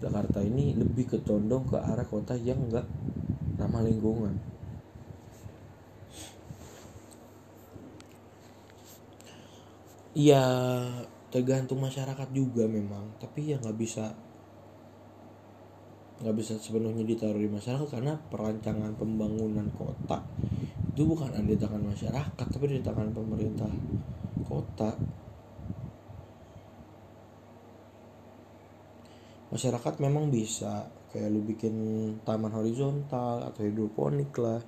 Jakarta 0.03 0.45
ini 0.45 0.77
lebih 0.77 1.09
ketondong 1.09 1.71
ke 1.71 1.79
arah 1.81 2.05
kota 2.05 2.37
yang 2.37 2.61
enggak 2.69 2.85
ramah 3.59 3.83
lingkungan. 3.83 4.35
Ya 10.15 10.45
tergantung 11.35 11.83
masyarakat 11.83 12.29
juga 12.31 12.71
memang. 12.71 13.15
Tapi 13.19 13.51
ya 13.51 13.59
nggak 13.59 13.79
bisa 13.79 14.15
nggak 16.15 16.37
bisa 16.39 16.55
sepenuhnya 16.63 17.03
ditaruh 17.03 17.43
di 17.43 17.51
masyarakat 17.51 17.91
karena 17.91 18.15
perancangan 18.31 18.95
pembangunan 18.95 19.67
kota 19.75 20.23
itu 20.95 21.03
bukan 21.03 21.35
ada 21.35 21.43
di 21.43 21.59
tangan 21.59 21.83
masyarakat 21.91 22.47
tapi 22.55 22.71
di 22.71 22.79
tangan 22.79 23.11
pemerintah 23.11 23.67
kota. 24.47 24.95
Masyarakat 29.51 29.95
memang 29.99 30.31
bisa 30.31 30.87
kayak 31.15 31.31
lu 31.31 31.47
bikin 31.47 31.75
taman 32.27 32.51
horizontal 32.51 33.47
atau 33.47 33.63
hidroponik 33.63 34.35
lah 34.43 34.59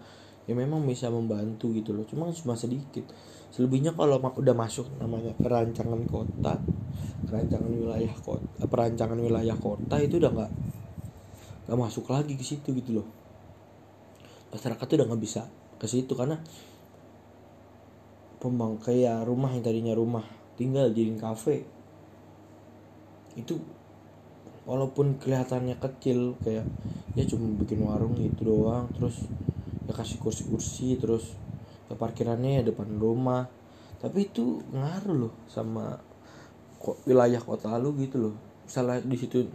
ya 0.46 0.54
memang 0.54 0.86
bisa 0.86 1.10
membantu 1.10 1.74
gitu 1.74 1.90
loh. 1.90 2.06
Cuma 2.06 2.30
cuma 2.30 2.54
sedikit. 2.54 3.02
Selebihnya 3.50 3.98
kalau 3.98 4.22
udah 4.22 4.54
masuk 4.54 4.86
namanya 5.02 5.34
perancangan 5.42 6.06
kota 6.06 6.54
perancangan 7.26 7.66
wilayah 7.66 8.14
kota 8.22 8.62
perancangan 8.70 9.18
wilayah 9.18 9.56
kota 9.58 9.98
itu 9.98 10.22
udah 10.22 10.30
nggak 10.30 10.52
nggak 11.66 11.78
masuk 11.80 12.06
lagi 12.06 12.38
ke 12.38 12.44
situ 12.46 12.70
gitu 12.78 13.02
loh. 13.02 13.06
Masyarakat 14.54 14.84
tuh 14.86 14.96
udah 15.02 15.06
nggak 15.10 15.22
bisa 15.22 15.42
ke 15.76 15.86
situ 15.90 16.14
karena 16.14 16.38
pembang 18.38 18.78
kayak 18.78 19.26
rumah 19.26 19.50
yang 19.50 19.64
tadinya 19.66 19.94
rumah 19.98 20.22
tinggal 20.54 20.94
jadiin 20.94 21.18
kafe. 21.18 21.66
Itu 23.34 23.58
walaupun 24.66 25.16
kelihatannya 25.22 25.78
kecil 25.78 26.34
kayak 26.42 26.66
ya 27.16 27.24
cuma 27.24 27.48
bikin 27.56 27.80
warung 27.80 28.18
gitu 28.18 28.52
doang 28.52 28.92
terus 28.92 29.24
ya 29.86 29.94
kasih 29.94 30.18
kursi-kursi 30.20 30.98
terus 30.98 31.32
ya 31.86 31.94
parkirannya 31.94 32.60
ya 32.60 32.62
depan 32.66 32.90
rumah. 32.98 33.46
Tapi 33.96 34.28
itu 34.28 34.60
ngaruh 34.74 35.16
loh 35.16 35.34
sama 35.48 35.96
wilayah 37.08 37.40
kota 37.40 37.72
lu 37.80 37.96
gitu 37.96 38.28
loh. 38.28 38.34
Misalnya 38.66 39.00
di 39.00 39.16
situ 39.16 39.46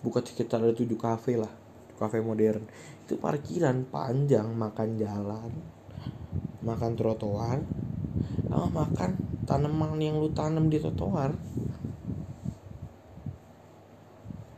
buka 0.00 0.24
sekitar 0.24 0.64
ada 0.64 0.72
tujuh 0.72 0.96
kafe 0.96 1.36
lah 1.36 1.50
kafe 2.00 2.22
modern. 2.24 2.64
Itu 3.04 3.20
parkiran 3.20 3.84
panjang 3.90 4.48
makan 4.54 4.88
jalan 4.96 5.52
makan 6.60 6.92
trotoar 6.92 7.58
sama 8.52 8.68
makan 8.84 9.16
tanaman 9.48 9.96
yang 9.96 10.20
lu 10.20 10.28
tanam 10.36 10.68
di 10.68 10.76
trotoar 10.76 11.32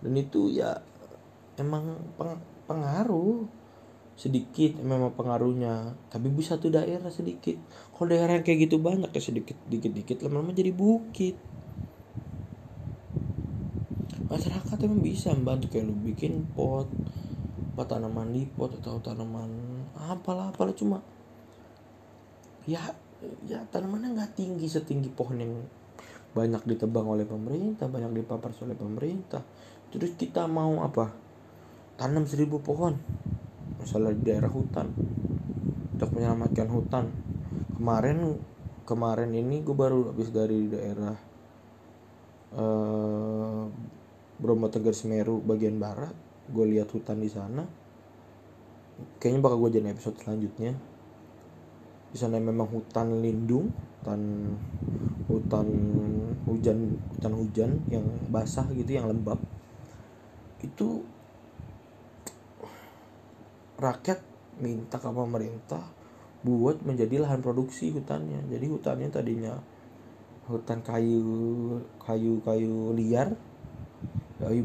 dan 0.03 0.13
itu 0.19 0.51
ya 0.51 0.83
emang 1.57 1.97
peng 2.19 2.39
pengaruh 2.67 3.47
sedikit 4.19 4.79
memang 4.79 5.17
pengaruhnya. 5.17 5.97
Tapi 6.13 6.29
bisa 6.31 6.61
tuh 6.61 6.75
daerah 6.75 7.09
sedikit. 7.09 7.57
Kalau 7.97 8.13
daerah 8.13 8.39
yang 8.39 8.45
kayak 8.45 8.69
gitu 8.69 8.79
banyak 8.79 9.09
ya 9.09 9.23
sedikit 9.23 9.57
dikit 9.67 9.93
dikit 9.95 10.19
lama-lama 10.23 10.53
jadi 10.53 10.71
bukit. 10.71 11.35
Masyarakat 14.29 14.77
emang 14.85 15.03
bisa 15.03 15.33
membantu. 15.33 15.73
Kayak 15.73 15.91
lu 15.91 15.95
bikin 16.03 16.45
pot 16.53 16.87
apa 17.73 17.89
tanaman 17.89 18.37
di 18.37 18.45
pot 18.45 18.69
atau 18.69 19.01
tanaman 19.01 19.49
apalah 19.97 20.53
apalah 20.53 20.77
cuma 20.77 21.01
ya 22.69 22.85
ya 23.49 23.65
tanamannya 23.73 24.13
nggak 24.13 24.37
tinggi 24.37 24.69
setinggi 24.69 25.09
pohon 25.09 25.41
yang 25.41 25.57
banyak 26.37 26.61
ditebang 26.69 27.09
oleh 27.09 27.25
pemerintah 27.25 27.89
banyak 27.89 28.13
dipapar 28.13 28.53
oleh 28.61 28.77
pemerintah 28.77 29.41
terus 29.93 30.17
kita 30.17 30.49
mau 30.49 30.81
apa? 30.81 31.13
Tanam 32.01 32.25
seribu 32.25 32.59
pohon. 32.65 32.97
Masalah 33.77 34.17
di 34.17 34.23
daerah 34.25 34.49
hutan. 34.49 34.89
Untuk 35.93 36.11
menyelamatkan 36.17 36.69
hutan. 36.73 37.13
Kemarin 37.77 38.41
kemarin 38.83 39.31
ini 39.37 39.61
gue 39.63 39.77
baru 39.77 40.11
habis 40.11 40.35
dari 40.35 40.67
daerah 40.67 41.15
uh, 42.57 43.63
Bromo 44.41 44.67
Tegar 44.73 44.97
Semeru 44.97 45.45
bagian 45.45 45.77
barat. 45.77 46.17
Gue 46.49 46.67
lihat 46.73 46.91
hutan 46.91 47.21
di 47.21 47.31
sana. 47.31 47.63
Kayaknya 49.21 49.41
bakal 49.45 49.57
gue 49.69 49.71
jadi 49.79 49.93
episode 49.93 50.17
selanjutnya. 50.19 50.73
Di 52.11 52.17
sana 52.19 52.41
memang 52.41 52.67
hutan 52.73 53.21
lindung 53.21 53.71
hutan 54.03 54.51
hutan 55.31 55.67
hujan 56.43 56.99
hutan 57.15 57.33
hujan 57.39 57.71
yang 57.87 58.03
basah 58.35 58.67
gitu 58.75 58.99
yang 58.99 59.07
lembab 59.07 59.39
itu 60.63 61.03
rakyat 63.83 64.23
minta 64.63 64.97
ke 65.03 65.11
pemerintah 65.11 65.83
buat 66.43 66.83
menjadi 66.83 67.23
lahan 67.23 67.43
produksi 67.43 67.91
hutannya. 67.91 68.47
Jadi 68.51 68.67
hutannya 68.71 69.09
tadinya 69.11 69.55
hutan 70.47 70.83
kayu 70.83 71.79
kayu 72.03 72.43
kayu 72.43 72.95
liar 72.99 73.31
kayu 74.43 74.63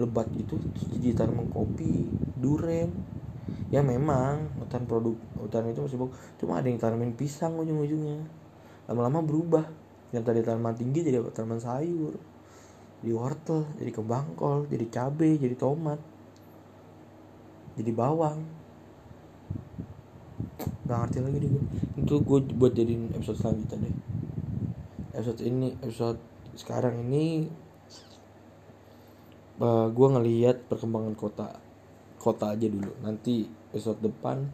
lebat 0.00 0.24
terus 0.32 0.64
jadi 0.96 1.12
tanaman 1.16 1.48
kopi 1.52 2.08
duren. 2.40 2.92
Ya 3.70 3.86
memang 3.86 4.50
hutan 4.58 4.84
produk 4.88 5.14
hutan 5.38 5.70
itu 5.70 5.80
masih 5.86 5.98
bagus 6.00 6.16
cuma 6.42 6.58
ada 6.58 6.66
yang 6.66 6.80
tanamin 6.80 7.14
pisang 7.16 7.56
ujung-ujungnya. 7.56 8.24
Lama-lama 8.88 9.24
berubah. 9.24 9.64
Yang 10.10 10.24
tadi 10.26 10.40
tanaman 10.42 10.74
tinggi 10.74 11.06
jadi 11.06 11.22
tanaman 11.30 11.62
sayur 11.62 12.18
jadi 13.00 13.12
wortel 13.16 13.64
jadi 13.80 13.90
kembang 13.96 14.36
kol 14.36 14.68
jadi 14.68 14.86
cabai 14.92 15.40
jadi 15.40 15.56
tomat 15.56 16.00
jadi 17.80 17.96
bawang. 17.96 18.40
Nggak 20.84 20.98
ngerti 21.06 21.18
lagi 21.22 21.36
deh 21.40 21.50
gue 21.50 21.64
itu 22.00 22.14
gue 22.20 22.38
buat 22.56 22.72
jadiin 22.76 23.14
episode 23.16 23.38
selanjutnya 23.40 23.88
deh. 23.88 23.96
Episode 25.16 25.40
ini 25.46 25.68
episode 25.80 26.20
sekarang 26.58 27.06
ini 27.08 27.48
uh, 29.62 29.88
gue 29.88 30.08
ngelihat 30.12 30.66
perkembangan 30.66 31.14
kota 31.16 31.48
kota 32.20 32.52
aja 32.52 32.66
dulu. 32.68 32.92
Nanti 33.00 33.48
episode 33.72 34.02
depan 34.02 34.50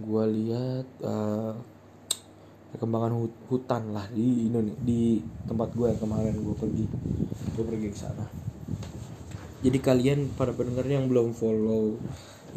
gue 0.00 0.24
lihat 0.30 0.86
uh, 1.04 1.52
perkembangan 2.74 3.14
hutan 3.46 3.94
lah 3.94 4.10
di 4.10 4.50
Indonesia 4.50 4.74
di 4.82 5.22
tempat 5.46 5.70
gue 5.78 5.94
yang 5.94 6.00
kemarin 6.02 6.34
gue 6.42 6.56
pergi. 6.58 6.84
Gue 7.54 7.64
pergi 7.70 7.86
ke 7.94 7.98
sana. 7.98 8.26
Jadi 9.62 9.78
kalian 9.78 10.34
para 10.34 10.50
pendengar 10.50 10.82
yang 10.84 11.06
belum 11.06 11.38
follow 11.38 11.94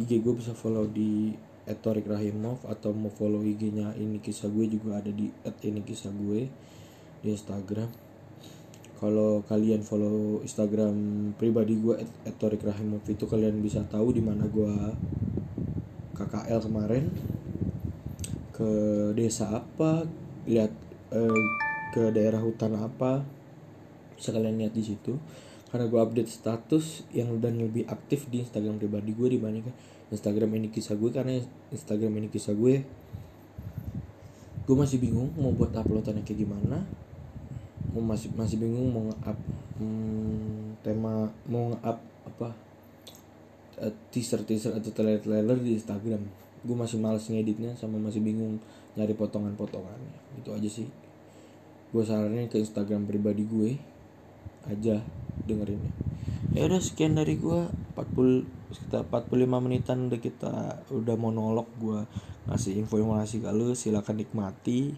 IG 0.02 0.26
gue 0.26 0.34
bisa 0.34 0.58
follow 0.58 0.90
di 0.90 1.38
Etorik 1.70 2.10
Rahimov 2.10 2.66
atau 2.66 2.96
mau 2.98 3.14
follow 3.14 3.46
IG-nya 3.46 3.94
ini 4.00 4.18
kisah 4.18 4.50
gue 4.50 4.66
juga 4.72 5.04
ada 5.04 5.12
di 5.14 5.30
ini 5.64 5.82
kisah 5.86 6.10
gue 6.10 6.50
di 7.22 7.28
Instagram. 7.30 7.88
Kalau 8.98 9.46
kalian 9.46 9.86
follow 9.86 10.42
Instagram 10.42 10.96
pribadi 11.38 11.78
gue 11.78 11.94
Etorik 12.26 12.66
Rahimov 12.66 13.06
itu 13.06 13.30
kalian 13.30 13.62
bisa 13.62 13.86
tahu 13.86 14.18
di 14.18 14.26
mana 14.26 14.50
gue 14.50 14.74
KKL 16.18 16.60
kemarin 16.66 17.06
ke 18.58 18.72
desa 19.14 19.54
apa 19.54 20.10
lihat 20.50 20.74
eh, 21.14 21.44
ke 21.94 22.10
daerah 22.10 22.42
hutan 22.42 22.74
apa 22.74 23.22
bisa 24.18 24.34
kalian 24.34 24.58
lihat 24.58 24.74
di 24.74 24.82
situ. 24.82 25.14
Karena 25.70 25.86
gue 25.86 26.00
update 26.00 26.32
status 26.32 27.06
yang 27.14 27.38
dan 27.38 27.60
lebih 27.62 27.86
aktif 27.86 28.26
di 28.32 28.42
Instagram 28.42 28.82
pribadi 28.82 29.14
gue 29.14 29.38
dibandingkan 29.38 29.76
Instagram 30.10 30.58
ini 30.58 30.72
kisah 30.72 30.96
gue 30.96 31.12
karena 31.12 31.38
Instagram 31.70 32.24
ini 32.24 32.28
kisah 32.32 32.56
gue 32.56 32.82
gue 34.68 34.76
masih 34.76 35.00
bingung 35.00 35.32
mau 35.36 35.54
buat 35.54 35.76
uploadannya 35.76 36.26
kayak 36.26 36.40
gimana. 36.48 36.82
Mau 37.94 38.04
masih 38.04 38.34
masih 38.34 38.58
bingung 38.58 38.90
mau 38.90 39.06
nge-up 39.12 39.38
hmm, 39.78 40.82
tema 40.82 41.30
mau 41.46 41.76
nge-up 41.76 42.00
apa 42.26 42.50
uh, 43.84 43.94
teaser 44.10 44.42
teaser 44.48 44.74
atau 44.74 44.92
trailer 44.92 45.22
trailer 45.22 45.60
di 45.60 45.78
Instagram 45.78 46.47
gue 46.66 46.76
masih 46.78 46.98
males 46.98 47.26
ngeditnya 47.28 47.78
sama 47.78 48.02
masih 48.02 48.22
bingung 48.24 48.58
nyari 48.98 49.14
potongan 49.14 49.54
potongannya 49.54 50.14
itu 50.40 50.50
aja 50.54 50.70
sih. 50.70 50.88
Gue 51.94 52.04
saranin 52.04 52.50
ke 52.52 52.60
Instagram 52.60 53.06
pribadi 53.08 53.46
gue 53.48 53.80
aja 54.68 55.00
dengerinnya. 55.48 55.94
Ya 56.52 56.68
udah 56.68 56.82
sekian 56.82 57.16
dari 57.16 57.38
gue 57.38 57.70
40 57.96 58.74
sekitar 58.74 59.08
45 59.08 59.64
menitan 59.64 60.12
udah 60.12 60.20
kita 60.20 60.54
udah 60.92 61.16
monolog 61.16 61.70
gue 61.80 62.04
ngasih 62.52 62.76
informasi 62.82 63.40
ke 63.40 63.50
lu. 63.54 63.72
Silakan 63.78 64.20
nikmati. 64.20 64.92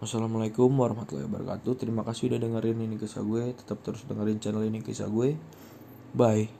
Wassalamualaikum 0.00 0.72
warahmatullahi 0.72 1.28
wabarakatuh. 1.28 1.72
Terima 1.76 2.02
kasih 2.02 2.32
udah 2.32 2.40
dengerin 2.40 2.80
ini 2.80 2.96
kisah 2.96 3.20
gue. 3.20 3.52
Tetap 3.54 3.84
terus 3.84 4.02
dengerin 4.08 4.40
channel 4.40 4.64
ini 4.64 4.80
kisah 4.80 5.06
gue. 5.06 5.36
Bye 6.16 6.50